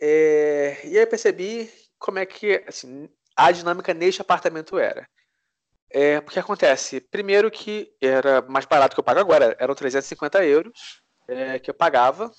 [0.00, 5.08] É, e aí percebi como é que assim, a dinâmica neste apartamento era.
[5.90, 11.02] É, porque acontece, primeiro que era mais barato que eu pago agora, eram 350 euros
[11.28, 12.32] é, que eu pagava,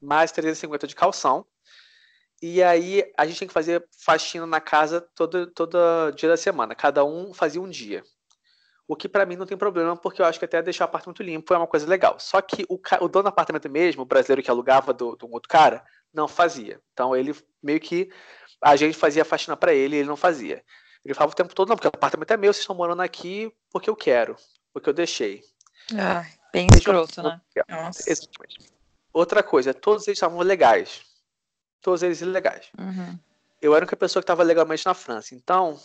[0.00, 1.46] mais 350 de calção.
[2.42, 6.74] E aí a gente tinha que fazer faxina na casa todo, todo dia da semana.
[6.74, 8.04] Cada um fazia um dia.
[8.88, 11.22] O que pra mim não tem problema, porque eu acho que até deixar o apartamento
[11.22, 12.20] limpo é uma coisa legal.
[12.20, 15.48] Só que o, o dono do apartamento mesmo, o brasileiro que alugava do, do outro
[15.48, 16.80] cara, não fazia.
[16.92, 18.10] Então ele meio que
[18.62, 20.62] a gente fazia a faxina pra ele e ele não fazia.
[21.04, 23.52] Ele falava o tempo todo, não, porque o apartamento é meu, vocês estão morando aqui
[23.70, 24.36] porque eu quero,
[24.72, 25.42] porque eu deixei.
[25.98, 27.40] Ah, bem Deixa eu- escroto, né?
[27.68, 28.08] Nossa.
[28.10, 28.72] Exatamente.
[29.12, 31.02] Outra coisa, todos eles estavam legais.
[31.80, 32.68] Todos eles ilegais.
[32.78, 33.18] Uhum.
[33.62, 35.34] eu era a única pessoa que estava legalmente na França.
[35.34, 35.78] Então,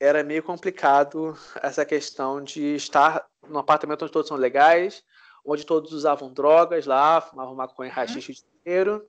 [0.00, 5.02] era meio complicado essa questão de estar num apartamento onde todos são legais,
[5.44, 9.08] onde todos usavam drogas lá, fumavam maconha, rachixe o dia inteiro.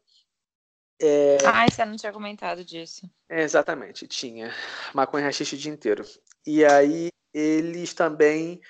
[1.02, 3.10] É, Ai, você não tinha comentado disso.
[3.30, 4.54] exatamente, tinha
[4.93, 6.06] maconha e rachixe o dia inteiro.
[6.45, 8.62] E aí, eles também.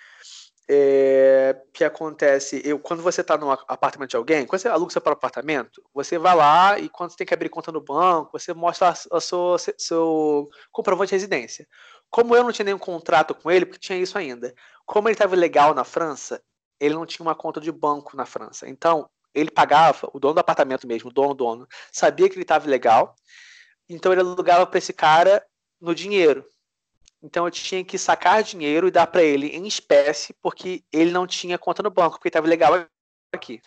[0.68, 5.00] É, que acontece, eu, quando você está no apartamento de alguém, quando você aluga seu
[5.00, 8.52] próprio apartamento, você vai lá e quando você tem que abrir conta no banco, você
[8.52, 11.68] mostra sua, seu comprovante de residência.
[12.10, 14.54] Como eu não tinha nenhum contrato com ele, porque tinha isso ainda,
[14.86, 16.42] como ele estava legal na França,
[16.80, 18.68] ele não tinha uma conta de banco na França.
[18.70, 22.70] Então, ele pagava, o dono do apartamento mesmo, o dono, dono, sabia que ele estava
[22.70, 23.16] legal,
[23.90, 25.46] então ele alugava para esse cara
[25.80, 26.46] no dinheiro.
[27.22, 31.26] Então eu tinha que sacar dinheiro e dar para ele em espécie, porque ele não
[31.28, 32.86] tinha conta no banco, porque estava legal
[33.34, 33.62] aqui.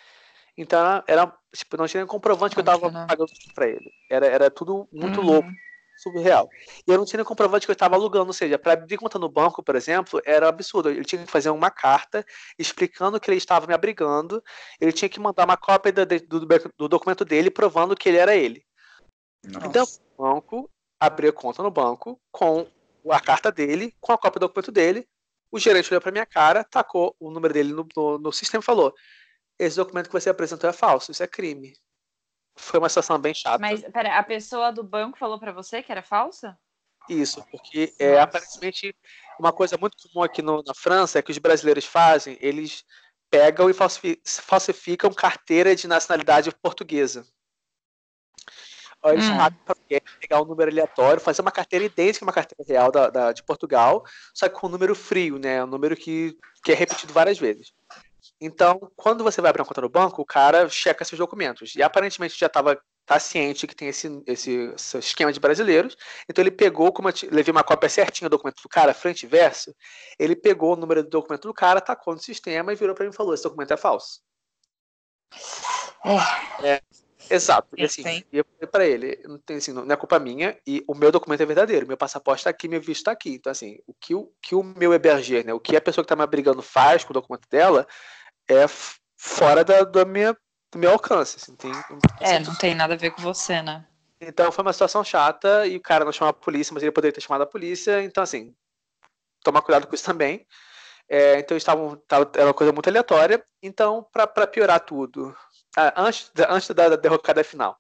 [0.57, 3.93] Então era, tipo, não tinha nem comprovante que eu estava pagando para ele.
[4.11, 5.27] Era, era tudo muito Uhum.
[5.27, 5.51] louco,
[5.99, 6.49] surreal.
[6.87, 9.19] E eu não tinha nem comprovante que eu estava alugando, ou seja, para abrir conta
[9.19, 10.89] no banco, por exemplo, era absurdo.
[10.89, 12.25] Ele tinha que fazer uma carta
[12.59, 14.43] explicando que ele estava me abrigando,
[14.81, 18.35] ele tinha que mandar uma cópia do, do, do documento dele provando que ele era
[18.35, 18.65] ele.
[19.45, 20.01] Então, Nossa.
[20.17, 22.67] o banco abriu conta no banco com
[23.11, 25.09] a carta dele, com a cópia do documento dele.
[25.51, 28.65] O gerente olhou para minha cara, tacou o número dele no, no, no sistema e
[28.65, 28.95] falou:
[29.59, 31.73] Esse documento que você apresentou é falso, isso é crime.
[32.59, 33.59] Foi uma situação bem chata.
[33.59, 36.59] Mas, pera, a pessoa do banco falou pra você que era falsa?
[37.09, 38.95] Isso, porque é aparentemente
[39.39, 42.85] uma coisa muito comum aqui no- na França é que os brasileiros fazem, eles
[43.31, 47.27] pegam e falsifi- falsificam carteira de nacionalidade portuguesa.
[49.05, 49.37] Eles Hum.
[49.37, 49.75] pagam pra
[50.19, 53.43] pegar um número aleatório, fazer uma carteira idêntica a uma carteira real da, da- de
[53.45, 55.63] Portugal, só que com um número frio, né?
[55.63, 57.73] Um número que, que é repetido várias vezes.
[58.41, 61.75] Então, quando você vai abrir uma conta no banco, o cara checa seus documentos.
[61.75, 65.97] E aparentemente já estava tá ciente que tem esse, esse, esse esquema de brasileiros.
[66.29, 69.23] Então ele pegou, como eu te- levei uma cópia certinha do documento do cara, frente
[69.23, 69.75] e verso,
[70.19, 73.11] ele pegou o número do documento do cara, tacou no sistema e virou para mim
[73.11, 74.21] e falou: esse documento é falso.
[76.63, 76.83] É,
[77.31, 77.69] exato.
[77.77, 78.23] E assim, Sim.
[78.31, 81.43] eu falei pra ele, não, tem, assim, não é culpa minha, e o meu documento
[81.43, 83.31] é verdadeiro, meu passaporte tá aqui, meu visto tá aqui.
[83.31, 86.09] Então, assim, o que o, que o meu Eberger, né, o que a pessoa que
[86.09, 87.87] tá me abrigando faz com o documento dela
[88.49, 88.67] é
[89.17, 90.37] fora da, da minha,
[90.73, 91.37] do meu alcance.
[91.37, 91.71] Assim, tem,
[92.21, 93.87] É, não tem nada a ver com você, né?
[94.21, 97.13] então foi uma situação chata e o cara não chamou a polícia, mas ele poderia
[97.15, 98.03] ter chamado a polícia.
[98.03, 98.55] Então, assim,
[99.45, 100.47] tomar cuidado com isso também.
[101.09, 103.45] É, então, estavam, tava- era uma coisa muito aleatória.
[103.63, 105.35] Então, para piorar tudo,
[105.97, 107.79] antes, antes da, da derrocada final,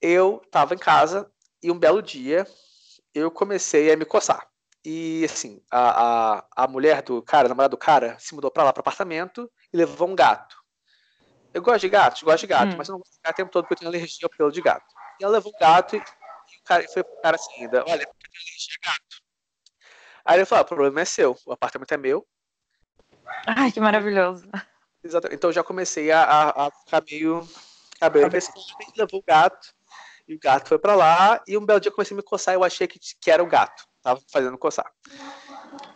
[0.00, 1.30] eu estava em casa
[1.62, 2.46] e um belo dia
[3.14, 4.46] eu comecei a me coçar.
[4.84, 8.64] E, assim, a, a, a mulher do cara, a namorada do cara, se mudou para
[8.64, 10.56] lá, para apartamento e levou um gato.
[11.52, 12.76] Eu gosto de gatos, gosto de gato, Hum.
[12.78, 14.52] mas eu não gosto de gato o tempo todo porque eu tenho alergia ao pelo
[14.52, 14.86] de gato.
[15.20, 18.02] E ela levou o gato e, e o cara foi pro cara assim ainda, olha,
[18.02, 19.22] eu tenho alergia a gato.
[20.24, 22.26] Aí ele falou, ah, o problema é seu, o apartamento é meu.
[23.46, 24.48] Ai, que maravilhoso.
[25.02, 25.36] Exatamente.
[25.36, 27.48] Então eu já comecei a, a, a ficar meio
[27.98, 28.30] cabelo
[28.96, 29.74] levou o gato,
[30.26, 32.54] e o gato foi pra lá, e um belo dia eu comecei a me coçar,
[32.54, 33.84] eu achei que, que era o gato.
[34.02, 34.90] Tava fazendo coçar.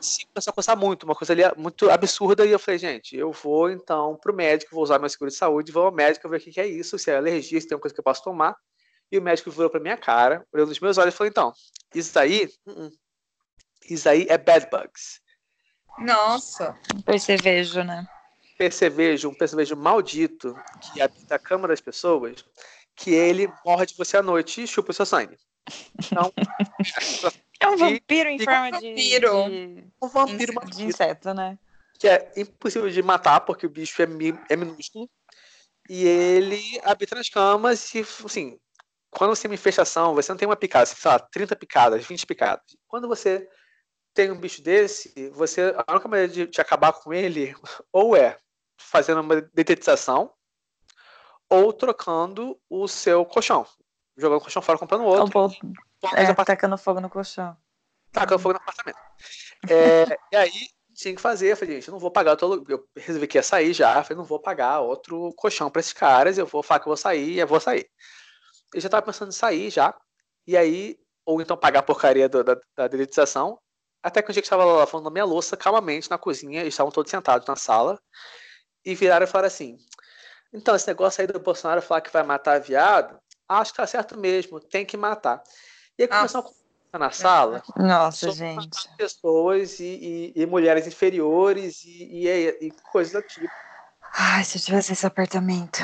[0.01, 3.33] Sim, começou a coçar muito, uma coisa ali muito absurda, e eu falei, gente, eu
[3.33, 6.41] vou então pro médico, vou usar meu seguro de saúde, vou ao médico ver o
[6.41, 8.57] que, que é isso, se é alergia, se tem uma coisa que eu posso tomar.
[9.11, 11.53] E o médico virou pra minha cara, olhou nos meus olhos e falou, então,
[11.95, 12.91] isso aí, uh-uh.
[13.89, 15.21] isso aí é bed bugs.
[15.99, 16.77] Nossa.
[17.05, 18.07] Percevejo, né?
[18.57, 22.45] percevejo, um percevejo maldito que habita a cama das pessoas,
[22.95, 25.37] que ele morde você à noite e chupa o seu sangue.
[25.99, 26.33] Então,
[27.65, 29.51] É um vampiro em e- forma de, vampiro.
[29.51, 31.59] de, um vampiro de maldito inseto, né?
[31.99, 34.07] que é impossível de matar, porque o bicho é,
[34.51, 35.09] é minúsculo.
[35.89, 38.59] E ele habita nas camas e, assim,
[39.11, 41.55] quando você tem uma infestação, você não tem uma picada, você tem, sei lá, 30
[41.57, 42.65] picadas, 20 picadas.
[42.89, 43.49] Quando você
[44.13, 47.55] tem um bicho desse, você, a única maneira de, de acabar com ele,
[47.93, 48.39] ou é
[48.77, 50.33] fazendo uma detetização,
[51.49, 53.67] ou trocando o seu colchão.
[54.17, 55.33] Jogando o colchão fora, comprando Ou outro.
[55.33, 55.75] bol- pondo
[56.13, 57.57] é, os apartamentos tacando fogo no colchão.
[58.13, 58.99] tacando fogo no apartamento.
[59.69, 61.53] É, e aí, tinha que fazer.
[61.53, 62.65] Eu falei, gente, eu não vou pagar todo.
[62.71, 63.99] Eu resolvi que ia sair já.
[63.99, 66.39] Eu falei, não vou pagar outro colchão para esses caras.
[66.39, 67.89] Eu vou falar que eu vou sair e eu vou sair.
[68.75, 69.95] Eu já tava pensando em sair já.
[70.47, 73.59] E aí, ou então pagar a porcaria do- da, da dedetização.
[74.03, 76.75] Até que um dia que eu estava lavando a minha louça calmamente na cozinha, eles
[76.75, 77.99] estavam todos sentados na sala.
[78.85, 79.79] E viraram e falaram assim:
[80.53, 84.17] então, esse negócio aí do Bolsonaro falar que vai matar viado, acho que tá certo
[84.19, 85.43] mesmo, tem que matar.
[85.99, 86.17] E aí Ah.
[86.19, 86.65] começou a conversa
[86.99, 88.89] na sala Nossa, Sou gente.
[88.97, 93.49] pessoas e, e- e mulheres inferiores e, e, e coisas do tipo.
[94.13, 95.81] Ai, se eu tivesse esse apartamento.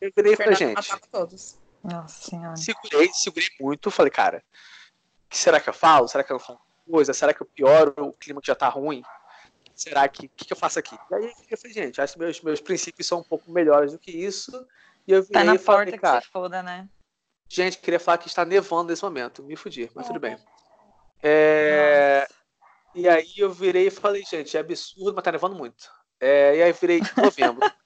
[0.00, 1.58] Eu virei e falei, gente, todos.
[1.82, 2.56] Nossa senhora.
[2.56, 4.42] segurei, segurei muito, falei, cara,
[5.26, 6.08] o que será que eu falo?
[6.08, 6.60] Será que eu não falo
[6.90, 7.12] coisa?
[7.14, 9.02] Será que eu pioro o clima que já tá ruim?
[9.74, 10.94] Será que, o que, que eu faço aqui?
[11.10, 13.98] E aí eu falei, gente, acho que meus, meus princípios são um pouco melhores do
[13.98, 14.50] que isso.
[15.06, 16.86] E eu Tá virei na e falei, porta que cara, se foda, né?
[17.50, 19.42] Gente, queria falar que está nevando nesse momento.
[19.42, 20.38] Me fudi, mas tudo bem.
[21.22, 22.26] É,
[22.94, 25.90] E aí eu virei e falei, gente, é absurdo, mas tá nevando muito.
[26.20, 27.60] É, e aí virei em novembro.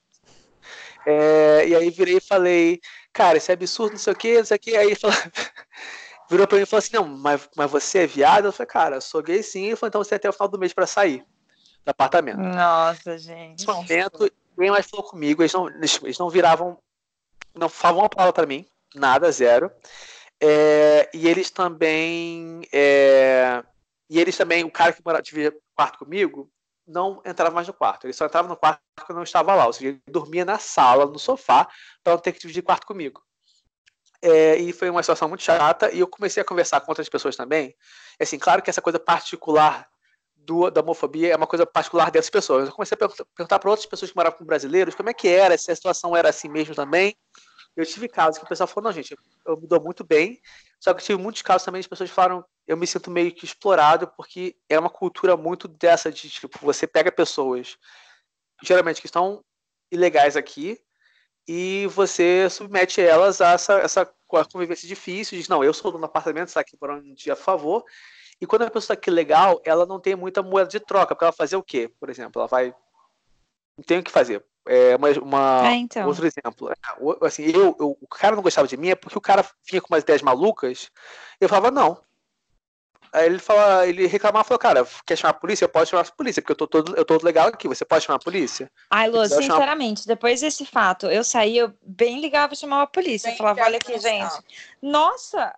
[1.06, 2.80] É, e aí virei e falei,
[3.12, 4.74] cara, isso é absurdo, não sei o que, não sei o que.
[4.74, 5.14] Aí ele falou,
[6.30, 8.46] virou pra mim e falou assim, não, mas, mas você é viado?
[8.46, 9.66] Eu falei, cara, eu sou gay sim.
[9.66, 11.22] Ele falou, então você tem até o final do mês pra sair
[11.84, 12.38] do apartamento.
[12.38, 13.50] Nossa, gente.
[13.50, 16.78] Nesse momento, ninguém mais falou comigo, eles não, eles não viravam,
[17.54, 19.70] não falavam uma palavra pra mim, nada, zero.
[20.40, 23.62] É, e eles também, é,
[24.10, 26.50] e eles também, o cara que morava, dividia quarto comigo,
[26.86, 29.66] não entrava mais no quarto, ele só entrava no quarto porque eu não estava lá,
[29.66, 31.66] ou seja, ele dormia na sala, no sofá,
[32.02, 33.22] para não ter que dividir quarto comigo.
[34.20, 37.36] É, e foi uma situação muito chata, e eu comecei a conversar com outras pessoas
[37.36, 37.74] também.
[38.20, 39.88] Assim, claro que essa coisa particular
[40.34, 42.68] do, da homofobia é uma coisa particular dessas pessoas.
[42.68, 45.56] Eu comecei a perguntar, para outras pessoas que moravam com brasileiros como é que era,
[45.56, 47.16] se a situação era assim mesmo também.
[47.76, 50.40] Eu tive casos que o pessoal falou, não, gente, eu me dou muito bem,
[50.78, 53.44] só que tive muitos casos também de pessoas que falaram, eu me sinto meio que
[53.44, 57.76] explorado, porque é uma cultura muito dessa de, tipo, você pega pessoas,
[58.62, 59.44] geralmente que estão
[59.90, 60.80] ilegais aqui,
[61.48, 64.14] e você submete elas a essa, essa
[64.50, 67.36] convivência difícil, diz, não, eu sou dono do apartamento, está aqui por um dia, a
[67.36, 67.84] favor,
[68.40, 71.24] e quando a pessoa está aqui legal, ela não tem muita moeda de troca, porque
[71.24, 72.40] ela vai fazer o quê, por exemplo?
[72.40, 72.74] Ela vai...
[73.76, 74.44] Não tem o que fazer.
[74.66, 76.06] É uma, uma É, então.
[76.08, 76.70] outro exemplo.
[76.70, 79.44] É, o- Assim, eu, eu- o cara não gostava de mim é porque o cara
[79.68, 80.90] vinha com umas ideias malucas.
[81.40, 82.02] Eu falava, não.
[83.12, 85.64] Aí ele fala, ele reclamava, falou, cara, quer chamar a polícia?
[85.64, 87.68] Eu posso chamar a polícia, porque eu tô todo, eu tô legal aqui.
[87.68, 88.68] Você pode chamar a polícia?
[88.90, 92.86] Ai, Lu, eu sinceramente, depois desse fato, eu saí, eu bem ligava e chamava a
[92.88, 93.28] polícia.
[93.28, 94.34] Eu Bem falava, olha aqui, gente.
[94.82, 95.54] Nossa,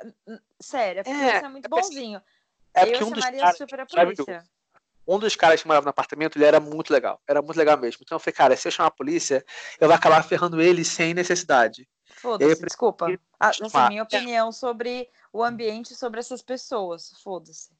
[0.61, 2.21] sério, a polícia é, É, muito é porque- bonzinho.
[2.75, 4.45] É eu porque um dos chamaria caras, super a polícia.
[5.07, 7.21] Um dos caras que morava no apartamento, ele era muito legal.
[7.29, 8.01] Era muito legal mesmo.
[8.03, 9.45] Então eu falei, cara, se eu chamar a polícia,
[9.81, 11.88] eu vou acabar ferrando ele sem necessidade.
[12.16, 13.07] Foda-se, desculpa.
[13.38, 13.88] Ah, assim, chamar.
[13.88, 17.12] minha opinião sobre o ambiente, sobre essas pessoas.
[17.23, 17.71] Foda-se.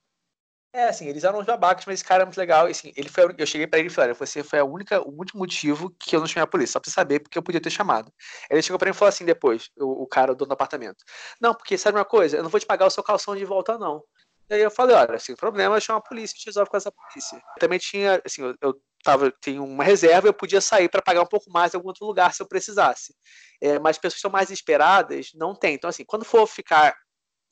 [0.77, 2.69] É, assim, eles eram os babacas, mas esse cara é muito legal.
[2.69, 5.01] e, Assim, ele foi, a eu cheguei pra ele e falei, você foi a única,
[5.01, 7.43] o único motivo que eu não chamei a polícia, só pra você saber, porque eu
[7.43, 8.13] podia ter chamado.
[8.51, 11.03] Ele chegou pra mim e falou assim depois, o, o cara, o dono do apartamento.
[11.41, 12.37] Não, porque sabe uma coisa?
[12.37, 14.05] Eu não vou te pagar o seu calção de volta, não.
[14.49, 16.93] E aí eu falei, olha, sem problema, chama a polícia, a gente resolve com essa
[16.93, 17.37] polícia.
[17.37, 21.23] Eu também tinha, assim, eu, eu tava, tenho uma reserva, eu podia sair para pagar
[21.23, 23.15] um pouco mais em algum outro lugar se eu precisasse.
[23.61, 25.75] É, mas pessoas que são mais esperadas não tem.
[25.75, 26.95] Então, assim, quando for ficar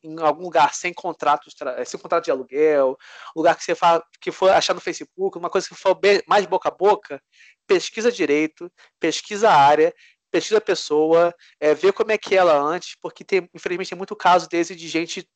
[0.03, 1.51] em algum lugar sem contrato,
[1.87, 2.97] sem contrato de aluguel,
[3.35, 6.47] lugar que você fala, que for achar no Facebook, uma coisa que for bem- mais
[6.47, 7.21] boca a boca,
[7.67, 9.95] pesquisa direito, pesquisa a área,
[10.31, 13.99] pesquisa a pessoa, é, vê como é que é ela antes, porque tem, infelizmente tem
[13.99, 15.27] muito caso desse de gente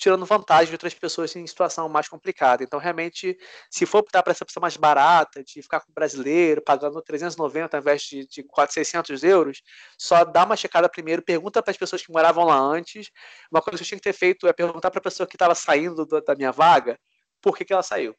[0.00, 2.64] tirando vantagem de outras pessoas em situação mais complicada.
[2.64, 3.36] Então, realmente,
[3.70, 7.76] se for optar para essa opção mais barata, de ficar com o brasileiro, pagando 390
[7.76, 9.62] ao invés de, de 400, 600 euros,
[9.98, 13.10] só dá uma checada primeiro, pergunta para as pessoas que moravam lá antes.
[13.52, 15.54] Uma coisa que eu tinha que ter feito é perguntar para a pessoa que estava
[15.54, 16.98] saindo do- da minha vaga
[17.42, 18.16] por que, que ela saiu.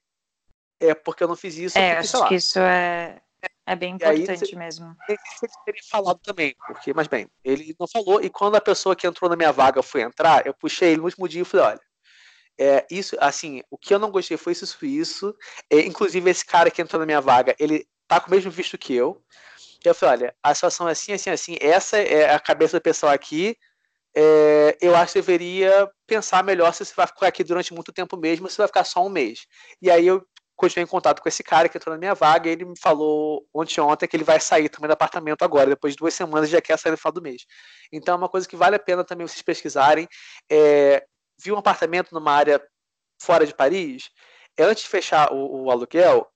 [0.80, 3.20] É porque eu não fiz isso, É, porque, acho lá, que isso é,
[3.66, 4.96] é bem aí importante você- mesmo.
[5.08, 8.96] tem que ter falado também, porque, mas bem, ele não falou, e quando a pessoa
[8.96, 11.66] que entrou na minha vaga foi entrar, eu puxei ele no último dia e falei,
[11.68, 11.82] olha,
[12.60, 15.36] é, isso, assim, o que eu não gostei foi isso, isso, isso,
[15.70, 18.78] É, inclusive esse cara que entrou na minha vaga, ele tá com o mesmo visto
[18.78, 19.22] que eu.
[19.84, 22.84] E eu falei, olha, a situação é assim, assim, assim, essa é a cabeça do
[22.84, 23.58] pessoal aqui,
[24.16, 28.18] é, eu acho que deveria pensar melhor se você vai ficar aqui durante muito tempo
[28.18, 29.48] mesmo, ou se vai ficar só um mês.
[29.82, 30.26] E aí eu
[30.62, 33.44] continuei em contato com esse cara que entrou na minha vaga, e ele me falou
[33.52, 36.62] ontem ontem que ele vai sair também do apartamento agora, depois de duas semanas já
[36.62, 37.46] quer sair no final do mês.
[37.92, 40.08] Então é uma coisa que vale a pena também vocês pesquisarem.
[40.50, 41.04] É,
[41.44, 42.62] viu um apartamento numa área
[43.20, 44.12] fora de Paris,
[44.56, 46.28] é, antes de fechar o, o aluguel,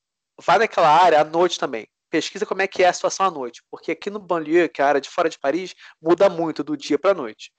[0.42, 3.64] vai naquela área à noite também pesquisa como é que é a situação à noite,
[3.70, 6.78] porque aqui no banlieue, que é a área de fora de Paris, muda muito do
[6.78, 7.52] dia para a noite.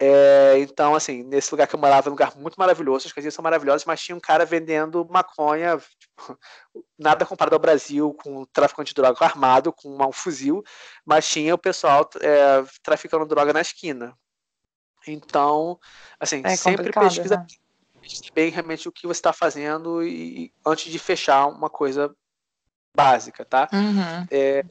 [0.00, 3.34] É, então, assim, nesse lugar que eu morava, é um lugar muito maravilhoso, as coisas
[3.34, 6.38] são maravilhosas, mas tinha um cara vendendo maconha, tipo,
[6.98, 10.62] nada comparado ao Brasil, com tráfico de droga armado, com um fuzil,
[11.04, 14.16] mas tinha o pessoal é, traficando droga na esquina.
[15.06, 15.78] Então,
[16.20, 17.46] assim, é sempre pesquisa né?
[18.34, 22.14] bem realmente o que você está fazendo e antes de fechar uma coisa
[22.94, 23.68] básica, tá?
[23.72, 24.26] Uhum.
[24.30, 24.64] É,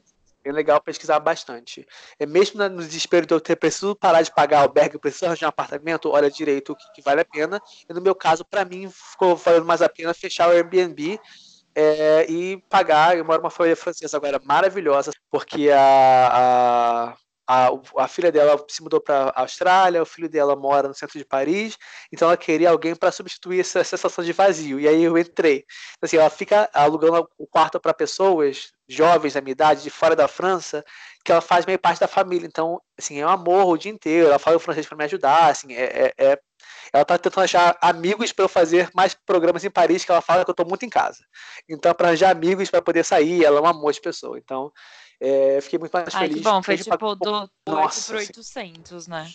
[0.44, 1.86] é legal pesquisar bastante.
[2.18, 5.50] É mesmo no desespero de eu ter preciso parar de pagar albergue, preciso arranjar um
[5.50, 7.60] apartamento, olha direito o que, que vale a pena.
[7.88, 11.20] E no meu caso, para mim, ficou valendo mais a pena fechar o Airbnb
[11.74, 13.16] é, e pagar.
[13.16, 17.16] Eu moro numa família francesa agora maravilhosa, porque a, a
[17.48, 21.18] a, a filha dela se mudou para a Austrália, o filho dela mora no centro
[21.18, 21.78] de Paris,
[22.12, 24.78] então ela queria alguém para substituir essa sensação de vazio.
[24.78, 25.64] E aí eu entrei.
[25.96, 30.14] Então, assim, ela fica alugando o quarto para pessoas jovens da minha idade, de fora
[30.14, 30.84] da França,
[31.24, 32.46] que ela faz meio parte da família.
[32.46, 34.26] Então, assim, é um amor o dia inteiro.
[34.26, 36.38] Ela fala o francês para me ajudar, assim, é, é, é
[36.92, 40.44] ela está tentando achar amigos para eu fazer mais programas em Paris, que ela fala
[40.44, 41.18] que eu estou muito em casa.
[41.68, 44.38] Então, para arranjar amigos para poder sair, ela é um amor de pessoa.
[44.38, 44.72] Então,
[45.20, 46.36] é, fiquei muito mais Ai, feliz.
[46.36, 49.30] Que bom, foi tipo do 8 para 800, né?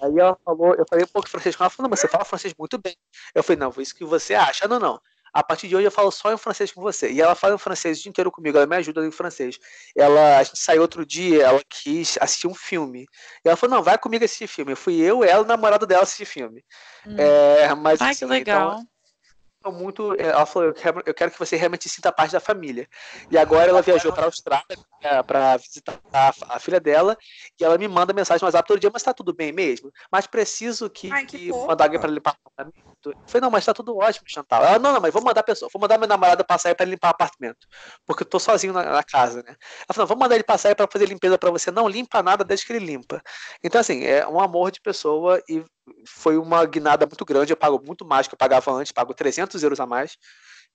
[0.00, 2.54] Aí ela falou, eu falei um pouco francês com ela, falou, mas você fala francês
[2.58, 2.96] muito bem.
[3.34, 4.68] Eu falei, não, foi isso que você acha.
[4.68, 5.00] Não, não.
[5.32, 7.10] A partir de hoje eu falo só em francês com você.
[7.10, 9.58] E ela fala em francês o dia inteiro comigo, ela me ajuda em francês.
[9.96, 13.04] Ela, a gente saiu outro dia, ela quis assistir um filme.
[13.44, 14.72] E ela falou, não, vai comigo assistir filme.
[14.72, 16.64] Eu fui eu, ela e o namorado dela assistir filme.
[17.04, 17.16] Hum.
[17.18, 18.74] É, mas, Ai, assim, que legal.
[18.74, 18.88] Então,
[19.72, 20.14] muito.
[20.14, 22.88] É, ela falou: eu quero, eu quero que você realmente sinta parte da família.
[23.30, 24.64] E agora ela viajou para a Austrália
[25.26, 27.16] para visitar a, a, filha dela
[27.60, 29.90] e ela me manda mensagem no WhatsApp todo dia: Mas está tudo bem mesmo?
[30.10, 32.84] Mas preciso que, Ai, que, que mandar alguém para limpar o apartamento.
[33.06, 34.64] Eu falei: Não, mas está tudo ótimo, Chantal.
[34.64, 36.86] Ela: Não, não, mas vou mandar a pessoa, vou mandar meu namorado passar aí para
[36.86, 37.66] limpar o apartamento,
[38.06, 39.54] porque eu tô sozinho na, na casa, né?
[39.88, 41.70] Ela falou: Vou mandar ele passar aí para fazer limpeza para você.
[41.70, 43.22] Não limpa nada desde que ele limpa.
[43.62, 45.64] Então, assim, é um amor de pessoa e
[46.06, 47.52] foi uma guinada muito grande.
[47.52, 50.16] Eu pago muito mais que eu pagava antes, pago 300 euros a mais.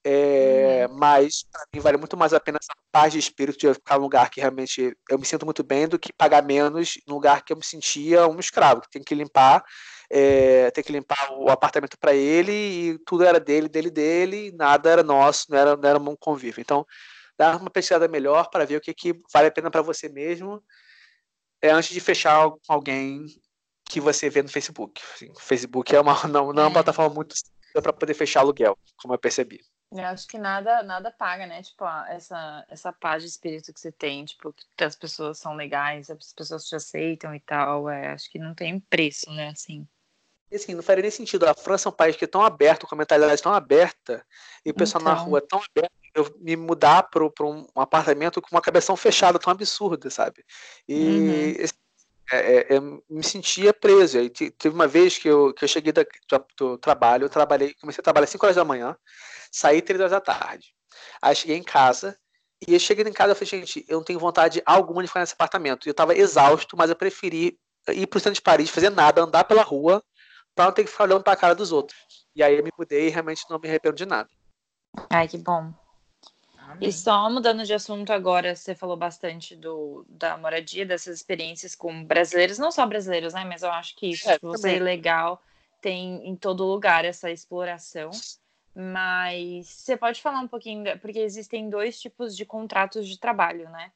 [0.04, 0.96] É, hum.
[0.98, 4.04] Mas para mim vale muito mais a pena essa paz de espírito de ficar num
[4.04, 7.52] lugar que realmente eu me sinto muito bem do que pagar menos num lugar que
[7.52, 9.64] eu me sentia um escravo, que tem que limpar,
[10.10, 14.90] é, tem que limpar o apartamento para ele e tudo era dele, dele, dele, nada
[14.90, 16.62] era nosso, não era, não era um convívio.
[16.62, 16.86] Então,
[17.38, 20.64] dá uma pesquisada melhor para ver o que, que vale a pena para você mesmo
[21.62, 23.26] é, antes de fechar com alguém
[23.90, 25.02] que você vê no Facebook.
[25.36, 26.74] O Facebook é uma, não, não é uma é.
[26.74, 27.36] plataforma muito
[27.74, 29.60] para poder fechar aluguel, como eu percebi.
[29.92, 31.64] Eu acho que nada nada paga, né?
[31.64, 36.12] Tipo, essa, essa paz de espírito que você tem, tipo, que as pessoas são legais,
[36.12, 37.90] as pessoas te aceitam e tal.
[37.90, 39.50] É, acho que não tem preço, né?
[39.50, 39.88] Assim.
[40.52, 41.48] E assim, não faria nem sentido.
[41.48, 44.24] A França é um país que é tão aberto, com a mentalidade tão aberta,
[44.64, 45.14] e o pessoal então...
[45.14, 49.40] na rua é tão aberto, eu me mudar para um apartamento com uma cabeção fechada
[49.40, 50.44] tão absurda, sabe?
[50.88, 51.66] E uhum
[52.32, 54.18] é, é, eu me sentia preso.
[54.18, 56.06] Aí teve uma vez que eu, que eu cheguei da,
[56.58, 58.96] do, trabalho, eu trabalhei, comecei a trabalhar às 5 horas da manhã,
[59.52, 60.74] saí 3 horas da tarde.
[61.22, 62.18] Aí cheguei em casa,
[62.68, 65.22] e eu cheguei em casa e falei, gente, eu não tenho vontade alguma de ficar
[65.22, 65.88] nesse apartamento.
[65.88, 69.46] Eu estava exausto, mas eu preferi ir para o centro de Paris, fazer nada, andar
[69.46, 70.04] pela rua,
[70.54, 71.98] para não ter que ficar olhando para a cara dos outros.
[72.36, 74.30] E aí eu me mudei e realmente não me arrependo de nada.
[75.10, 75.74] Ai, que bom.
[76.82, 82.04] E só mudando de assunto agora, você falou bastante do, da moradia, dessas experiências com
[82.04, 83.44] brasileiros, não só brasileiros, né?
[83.46, 85.42] Mas eu acho que isso, é, tipo, você é legal,
[85.82, 88.12] tem em todo lugar essa exploração.
[88.76, 93.92] Mas você pode falar um pouquinho, porque existem dois tipos de contratos de trabalho, né?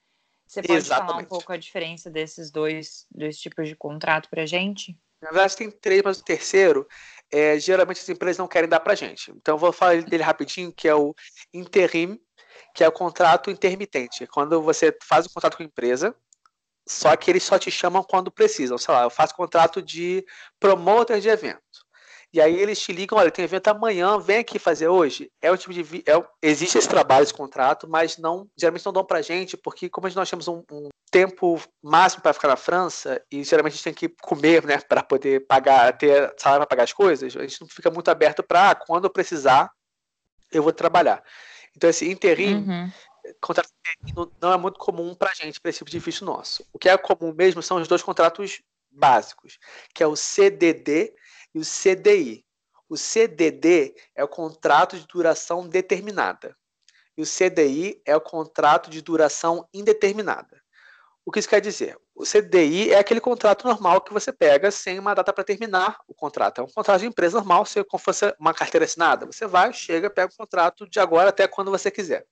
[0.46, 1.12] Você pode Exatamente.
[1.12, 4.98] falar um pouco a diferença desses dois, dois tipos de contrato pra gente?
[5.22, 6.86] Na verdade, tem três, mas o terceiro,
[7.32, 9.32] é, geralmente as empresas não querem dar pra gente.
[9.32, 11.16] Então, eu vou falar dele rapidinho, que é o
[11.54, 12.19] interim
[12.73, 14.27] que é o contrato intermitente.
[14.27, 16.15] Quando você faz um contrato com a empresa,
[16.87, 18.77] só que eles só te chamam quando precisam.
[18.77, 20.25] Sei lá, eu faço contrato de
[20.60, 21.62] promotor de evento.
[22.33, 25.31] E aí eles te ligam, olha, tem evento amanhã, vem aqui fazer hoje.
[25.39, 29.06] É o tipo de é, existe esse trabalho, esse contrato, mas não geralmente não dão
[29.06, 33.43] pra gente, porque como nós temos um, um tempo máximo para ficar na França e
[33.43, 36.93] geralmente a gente tem que comer, né, para poder pagar, ter salário para pagar as
[36.93, 39.71] coisas, a gente não fica muito aberto para ah, quando eu precisar
[40.51, 41.23] eu vou trabalhar.
[41.76, 42.92] Então, esse interim, uhum.
[43.42, 43.69] contrato
[44.42, 46.65] não é muito comum para a gente, para esse tipo de visto nosso.
[46.71, 48.62] O que é comum mesmo são os dois contratos
[48.92, 49.58] básicos,
[49.94, 51.13] que é o CDD
[51.54, 52.46] e o CDI.
[52.88, 56.56] O CDD é o contrato de duração determinada
[57.17, 60.62] e o CDI é o contrato de duração indeterminada.
[61.26, 61.98] O que isso quer dizer?
[62.13, 66.13] O CDI é aquele contrato normal que você pega sem uma data para terminar o
[66.13, 66.60] contrato.
[66.60, 69.26] É um contrato de empresa normal, se fosse uma carteira assinada.
[69.26, 72.26] Você vai, chega, pega o contrato de agora até quando você quiser.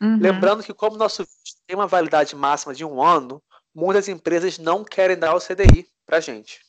[0.00, 0.18] Uhum.
[0.20, 1.26] Lembrando que, como nosso
[1.66, 3.42] tem uma validade máxima de um ano,
[3.74, 6.60] muitas empresas não querem dar o CDI para a gente.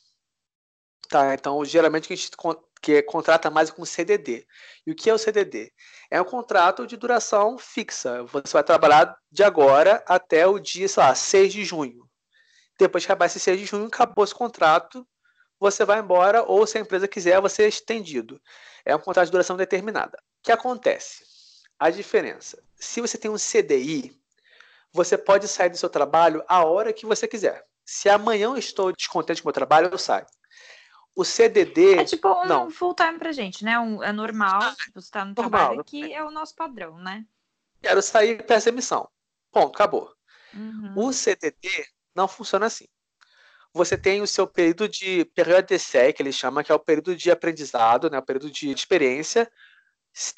[1.08, 2.30] Tá, então, geralmente, a gente
[2.80, 4.46] que contrata mais com CDD.
[4.86, 5.72] E o que é o CDD?
[6.10, 8.22] É um contrato de duração fixa.
[8.24, 12.08] Você vai trabalhar de agora até o dia, sei lá, 6 de junho.
[12.78, 15.06] Depois que acabar esse 6 de junho, acabou esse contrato,
[15.58, 18.40] você vai embora, ou se a empresa quiser, você é estendido.
[18.84, 20.16] É um contrato de duração determinada.
[20.40, 21.22] O que acontece?
[21.78, 22.62] A diferença.
[22.74, 24.18] Se você tem um CDI,
[24.92, 27.62] você pode sair do seu trabalho a hora que você quiser.
[27.84, 30.26] Se amanhã eu estou descontente com o meu trabalho, eu saio.
[31.14, 31.96] O CDD.
[31.98, 32.70] É tipo um não.
[32.70, 33.78] full time pra gente, né?
[33.78, 34.60] Um, é normal,
[34.94, 37.26] você tá no normal, trabalho que é o nosso padrão, né?
[37.82, 39.08] Quero sair essa emissão.
[39.50, 40.12] Ponto, acabou.
[40.54, 40.92] Uhum.
[40.96, 42.86] O CDD não funciona assim.
[43.72, 46.78] Você tem o seu período de período de SEC, que ele chama, que é o
[46.78, 48.18] período de aprendizado, né?
[48.18, 49.50] O período de experiência.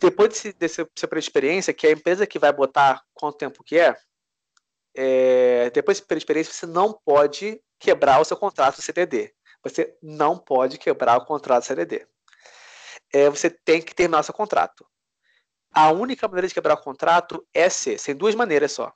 [0.01, 3.39] Depois desse, desse seu período de experiência, que é a empresa que vai botar quanto
[3.39, 3.97] tempo que é,
[4.95, 9.33] é depois desse período de experiência, você não pode quebrar o seu contrato CDD.
[9.63, 12.07] Você não pode quebrar o contrato CLD.
[13.13, 14.87] É, você tem que terminar seu contrato.
[15.73, 18.93] A única maneira de quebrar o contrato é ser, sem duas maneiras só.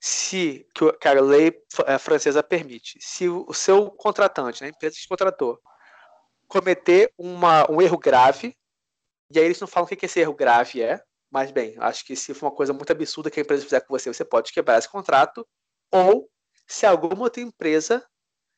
[0.00, 1.52] Se que a lei
[1.86, 5.60] é, francesa permite, se o seu contratante, né, a empresa que te contratou,
[6.46, 8.56] cometer uma, um erro grave,
[9.32, 12.14] e aí eles não falam o que esse erro grave é, mas bem, acho que
[12.14, 14.78] se for uma coisa muito absurda que a empresa fizer com você, você pode quebrar
[14.78, 15.46] esse contrato,
[15.90, 16.30] ou
[16.66, 18.06] se alguma outra empresa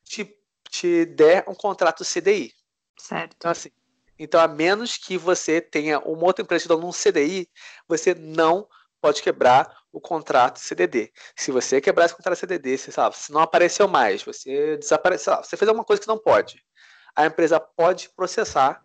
[0.03, 0.38] te
[0.69, 2.53] te der um contrato CDI.
[2.97, 3.35] Certo.
[3.35, 3.69] Então, assim,
[4.17, 7.49] então, a menos que você tenha uma outra empresa te dando um CDI,
[7.87, 8.67] você não
[9.01, 11.11] pode quebrar o contrato CDD.
[11.35, 15.55] Se você quebrar esse contrato CDD, você sabe, se não apareceu mais, você desapareceu, você
[15.55, 16.61] fez alguma coisa que não pode,
[17.15, 18.83] a empresa pode processar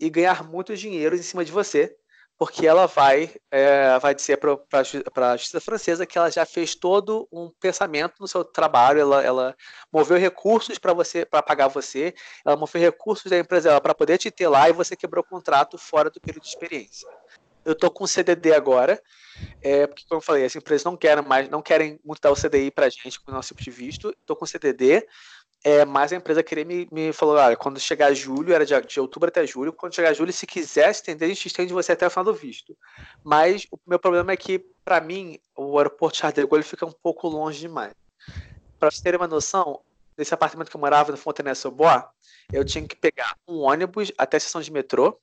[0.00, 1.96] e ganhar muito dinheiro em cima de você,
[2.44, 7.28] porque ela vai, é, vai dizer para a justiça francesa que ela já fez todo
[7.30, 9.56] um pensamento no seu trabalho, ela, ela
[9.92, 12.12] moveu recursos para você, para pagar você,
[12.44, 15.78] ela moveu recursos da empresa para poder te ter lá e você quebrou o contrato
[15.78, 17.08] fora do período de experiência.
[17.64, 19.00] Eu estou com CDD agora,
[19.62, 22.34] é, porque como eu falei, as empresas não querem mais, não querem muito dar o
[22.34, 24.10] CDI para gente com o nosso tipo de visto.
[24.10, 25.06] Estou com CDD,
[25.64, 28.98] é, mas a empresa queria me, me falou, olha, quando chegar julho, era de, de,
[28.98, 32.10] outubro até julho, quando chegar julho, se quiser estender, a gente estende você até o
[32.10, 32.76] final do visto.
[33.22, 36.90] Mas o meu problema é que, para mim, o aeroporto Charles de Gaulle fica um
[36.90, 37.94] pouco longe demais.
[38.76, 39.80] Para vocês terem uma noção,
[40.18, 42.02] nesse apartamento que eu morava no Fontenay-sous-Bois,
[42.52, 45.16] eu tinha que pegar um ônibus até a estação de metrô.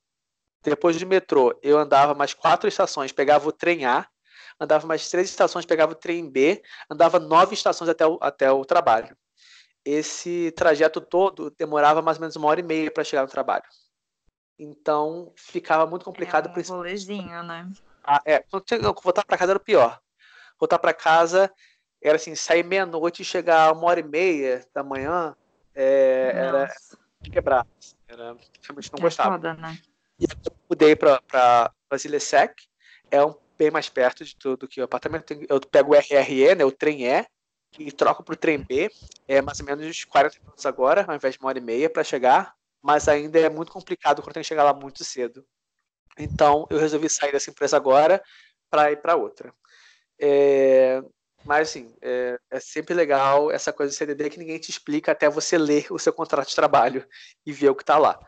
[0.64, 4.08] Depois do metrô, eu andava mais quatro estações, pegava o trem A,
[4.58, 8.64] andava mais três estações, pegava o trem B, andava nove estações até o, até o
[8.64, 9.18] trabalho
[9.86, 13.64] esse trajeto todo demorava mais ou menos uma hora e meia para chegar no trabalho.
[14.58, 16.48] Então ficava muito complicado.
[16.48, 17.70] É um rolezinho, né?
[18.04, 20.00] Ah, é, voltar para casa era o pior.
[20.60, 21.52] Voltar para casa
[22.02, 25.36] era assim, sair meia-noite e chegar uma hora e meia da manhã
[25.74, 26.74] é, era
[27.24, 27.66] quebrar.
[28.08, 29.32] Era, realmente não é gostava.
[29.32, 29.78] Foda, né?
[30.20, 32.54] E eu mudei para Brasília Sec,
[33.10, 35.34] é um bem mais perto de tudo que o apartamento.
[35.48, 37.26] Eu pego o RRE, né, o trem E,
[37.78, 38.90] e troco para o trem B,
[39.28, 42.04] é mais ou menos 40 minutos agora, ao invés de uma hora e meia para
[42.04, 45.46] chegar, mas ainda é muito complicado quando tem que chegar lá muito cedo.
[46.18, 48.22] Então eu resolvi sair dessa empresa agora
[48.70, 49.54] para ir para outra.
[50.20, 51.02] É,
[51.46, 55.30] mas assim, é, é, sempre legal essa coisa do CDD que ninguém te explica até
[55.30, 57.08] você ler o seu contrato de trabalho
[57.46, 58.20] e ver o que está lá.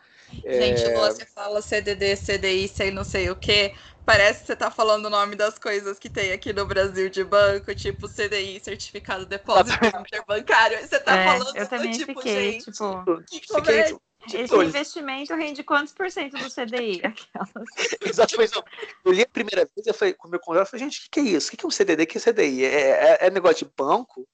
[0.44, 0.94] Gente, é...
[0.96, 3.74] você fala CDD, CDI, sei não sei o que.
[4.06, 7.24] Parece que você tá falando o nome das coisas que tem aqui no Brasil de
[7.24, 10.80] banco, tipo CDI, certificado de depósito interbancário.
[10.80, 15.94] Você tá é, falando eu também tipo, fiquei, gente, tipo, que esse investimento rende quantos
[15.94, 17.02] por cento do CDI?
[18.02, 18.54] Exatamente.
[19.04, 21.02] Eu li a primeira vez, eu falei com o meu contrato, eu falei, gente, o
[21.04, 21.48] que, que, é isso?
[21.48, 22.04] O que, que é um CDD?
[22.04, 22.66] O que é CDI?
[22.66, 24.28] É, é, é, negócio de banco?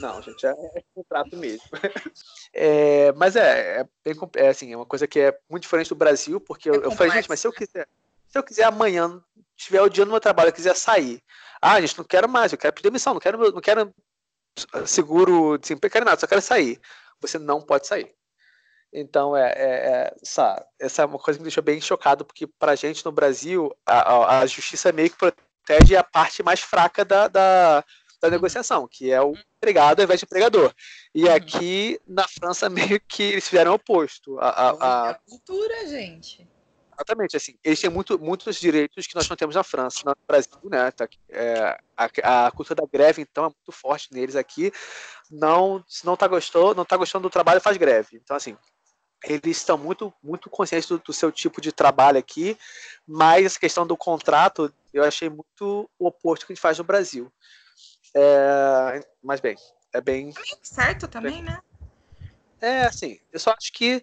[0.00, 1.64] Não, gente, é, é contrato mesmo.
[2.52, 5.94] É, mas é, é, bem, é, assim, é uma coisa que é muito diferente do
[5.94, 7.86] Brasil, porque eu, eu falei, gente, mas se eu quiser
[8.30, 9.22] se eu quiser amanhã,
[9.56, 11.20] tiver o dia no meu trabalho, eu quiser sair.
[11.60, 13.92] Ah, gente, não quero mais, eu quero pedir demissão, não quero, não quero
[14.86, 16.80] seguro desemprego, quero nada, só quero sair.
[17.20, 18.14] Você não pode sair.
[18.92, 22.46] Então, é, é, é essa, essa é uma coisa que me deixou bem chocado, porque
[22.46, 27.04] pra gente no Brasil, a, a, a justiça meio que protege a parte mais fraca
[27.04, 27.84] da, da,
[28.20, 30.74] da negociação, que é o empregado ao invés de empregador.
[31.14, 31.34] E uhum.
[31.34, 34.38] aqui na França meio que eles fizeram o oposto.
[34.40, 35.10] A, a, a...
[35.10, 36.48] a cultura, gente.
[37.00, 40.52] Exatamente, assim, eles têm muito, muitos direitos que nós não temos na França, no Brasil,
[40.64, 40.90] né?
[40.90, 44.70] Tá, é, a, a, cultura da greve, então, é muito forte neles aqui.
[45.30, 48.20] Não, se não tá gostou, não tá gostando do trabalho, faz greve.
[48.22, 48.54] Então, assim,
[49.24, 52.56] eles estão muito, muito conscientes do, do, seu tipo de trabalho aqui,
[53.06, 56.84] mas essa questão do contrato eu achei muito o oposto que a gente faz no
[56.84, 57.32] Brasil.
[58.14, 59.56] É, mas bem,
[59.92, 60.32] é bem.
[60.62, 61.60] Certo também, bem, né?
[62.60, 64.02] É, assim, eu só acho que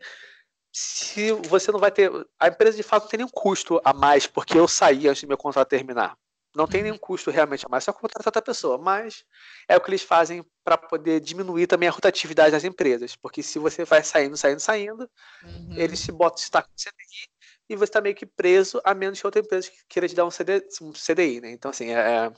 [0.71, 2.11] se você não vai ter.
[2.39, 5.27] A empresa de fato não tem nenhum custo a mais porque eu saí antes do
[5.27, 6.17] meu contrato terminar.
[6.55, 6.99] Não tem nenhum uhum.
[6.99, 8.77] custo realmente a mais, só contratar outra pessoa.
[8.77, 9.23] Mas
[9.67, 13.15] é o que eles fazem para poder diminuir também a rotatividade das empresas.
[13.15, 15.09] Porque se você vai saindo, saindo, saindo,
[15.41, 15.77] uhum.
[15.77, 17.29] eles se botam está com CDI
[17.69, 20.29] e você está meio que preso, a menos que outra empresa queira te dar um,
[20.29, 21.51] CD, um CDI, né?
[21.51, 22.29] Então, assim, é,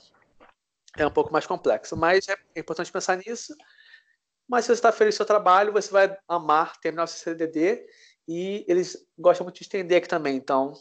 [0.96, 1.98] é um pouco mais complexo.
[1.98, 3.56] Mas é importante pensar nisso.
[4.48, 7.34] Mas se você está feliz com o seu trabalho, você vai amar terminar o seu
[7.34, 7.84] CDD
[8.28, 10.74] e eles gostam muito de estender aqui também, então.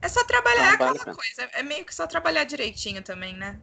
[0.00, 3.62] É só trabalhar então, aquela coisa, é meio que só trabalhar direitinho também, né?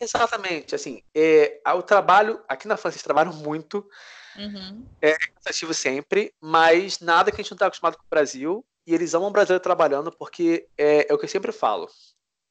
[0.00, 3.88] Exatamente, assim, é, o trabalho, aqui na França eles trabalham muito,
[4.36, 4.84] uhum.
[5.00, 8.94] é cansativo sempre, mas nada que a gente não está acostumado com o Brasil, e
[8.94, 11.88] eles amam o brasileiro trabalhando porque é, é o que eu sempre falo,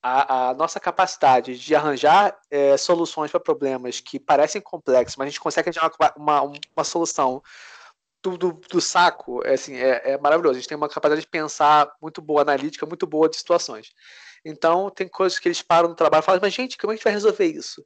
[0.04, 5.30] a, a nossa capacidade de arranjar é, soluções para problemas que parecem complexos, mas a
[5.30, 7.41] gente consegue arranjar uma, uma, uma solução
[8.22, 10.58] do, do, do, saco é, assim, é, é, maravilhoso.
[10.58, 13.91] A gente tem uma capacidade de pensar muito boa, analítica, muito boa de situações.
[14.46, 17.00] Então, tem coisas que eles param no trabalho e falam, mas gente, como é que
[17.00, 17.86] a gente vai resolver isso?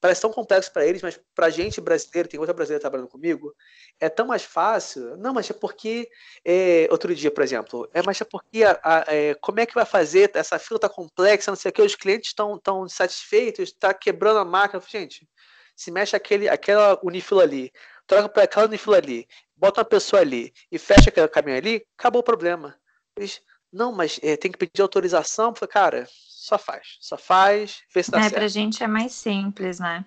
[0.00, 3.52] Parece tão complexo para eles, mas para a gente brasileiro, tem outra brasileira trabalhando comigo,
[3.98, 5.16] é tão mais fácil.
[5.16, 6.08] Não, mas é porque.
[6.44, 8.62] É, outro dia, por exemplo, é, mas é porque.
[8.62, 10.30] A, a, é, como é que vai fazer?
[10.34, 14.38] Essa fila está complexa, não sei o que, os clientes estão tão satisfeitos, está quebrando
[14.38, 14.80] a máquina.
[14.88, 15.28] Gente,
[15.74, 17.72] se mexe aquele, aquela unifila ali,
[18.06, 19.26] troca para aquela unifila ali,
[19.56, 22.76] bota uma pessoa ali e fecha aquele caminho ali, acabou o problema.
[23.16, 23.40] Eles,
[23.72, 25.54] não, mas é, tem que pedir autorização.
[25.54, 26.96] Falei, cara, só faz.
[27.00, 28.34] Só faz, vê se dá é, certo.
[28.34, 30.04] Pra gente é mais simples, né?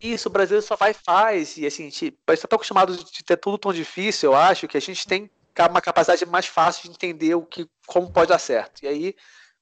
[0.00, 1.56] Isso, o brasileiro só vai e faz.
[1.56, 4.76] E assim, a gente está tão acostumado de ter tudo tão difícil, eu acho, que
[4.76, 5.30] a gente tem
[5.70, 8.82] uma capacidade mais fácil de entender o que, como pode dar certo.
[8.82, 9.14] E aí,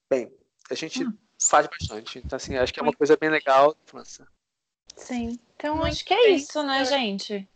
[0.08, 0.32] bem,
[0.70, 1.12] a gente hum.
[1.42, 2.18] faz bastante.
[2.18, 4.26] Então, assim, acho que é uma coisa bem legal França.
[4.96, 5.38] Sim.
[5.56, 7.48] Então, Muito acho que é isso, né, gente?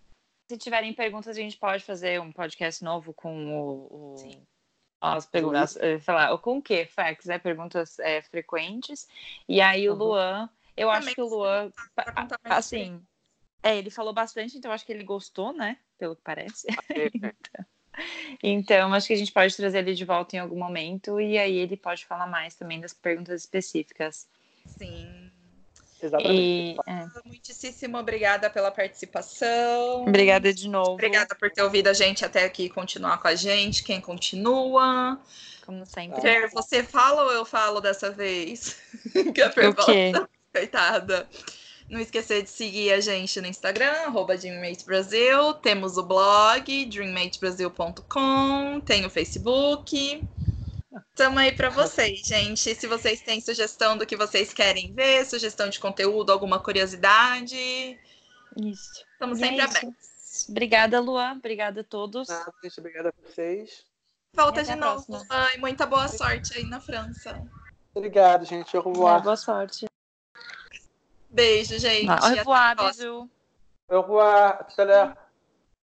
[0.51, 4.54] Se tiverem perguntas, a gente pode fazer um podcast novo com o, o
[5.01, 6.87] as perguntas, eh, sei lá, com o quê?
[6.87, 7.39] Facts, né?
[7.39, 9.07] Perguntas é, frequentes.
[9.49, 11.71] E aí o Luan, eu Também acho que o Luan,
[12.45, 13.01] assim,
[13.63, 15.79] é, ele falou bastante, então acho que ele gostou, né?
[15.99, 16.67] Pelo que parece.
[16.91, 17.35] então,
[18.43, 21.57] então, acho que a gente pode trazer ele de volta em algum momento e aí
[21.57, 24.29] ele pode falar mais também das perguntas específicas.
[24.67, 25.24] Sim.
[26.05, 26.77] Exatamente.
[26.77, 27.07] E, é.
[27.25, 30.03] Muitíssimo obrigada pela participação.
[30.03, 30.93] Obrigada de novo.
[30.93, 33.83] Obrigada por ter ouvido a gente até aqui e continuar com a gente.
[33.83, 35.19] Quem continua.
[35.65, 36.21] Como sempre.
[36.21, 38.77] Fer, você fala ou eu falo dessa vez?
[39.35, 39.83] que a pergunta.
[39.83, 40.13] O quê?
[40.53, 41.27] Coitada.
[41.89, 44.35] Não esquecer de seguir a gente no Instagram, arroba
[44.87, 45.55] Brasil.
[45.55, 48.81] Temos o blog, dreammatesbrasil.com.
[48.81, 50.23] Tem o Facebook.
[51.11, 52.75] Estamos aí para vocês, gente.
[52.75, 57.99] Se vocês têm sugestão do que vocês querem ver, sugestão de conteúdo, alguma curiosidade.
[58.57, 59.05] Isso.
[59.13, 60.49] Estamos sempre é abertos.
[60.49, 61.33] Obrigada, Luan.
[61.33, 62.31] Obrigada a todos.
[62.31, 63.85] Ah, gente, obrigada a vocês.
[64.33, 65.49] Volta de novo, Luan.
[65.55, 67.41] E muita boa sorte aí na França.
[67.95, 68.77] Obrigado, gente.
[68.77, 69.21] Au revoir.
[69.21, 69.87] É, boa sorte.
[71.31, 72.09] Beijo, gente.
[72.09, 73.29] Au revoir, bisous.
[73.89, 74.59] Au revoir.
[74.61, 75.24] Até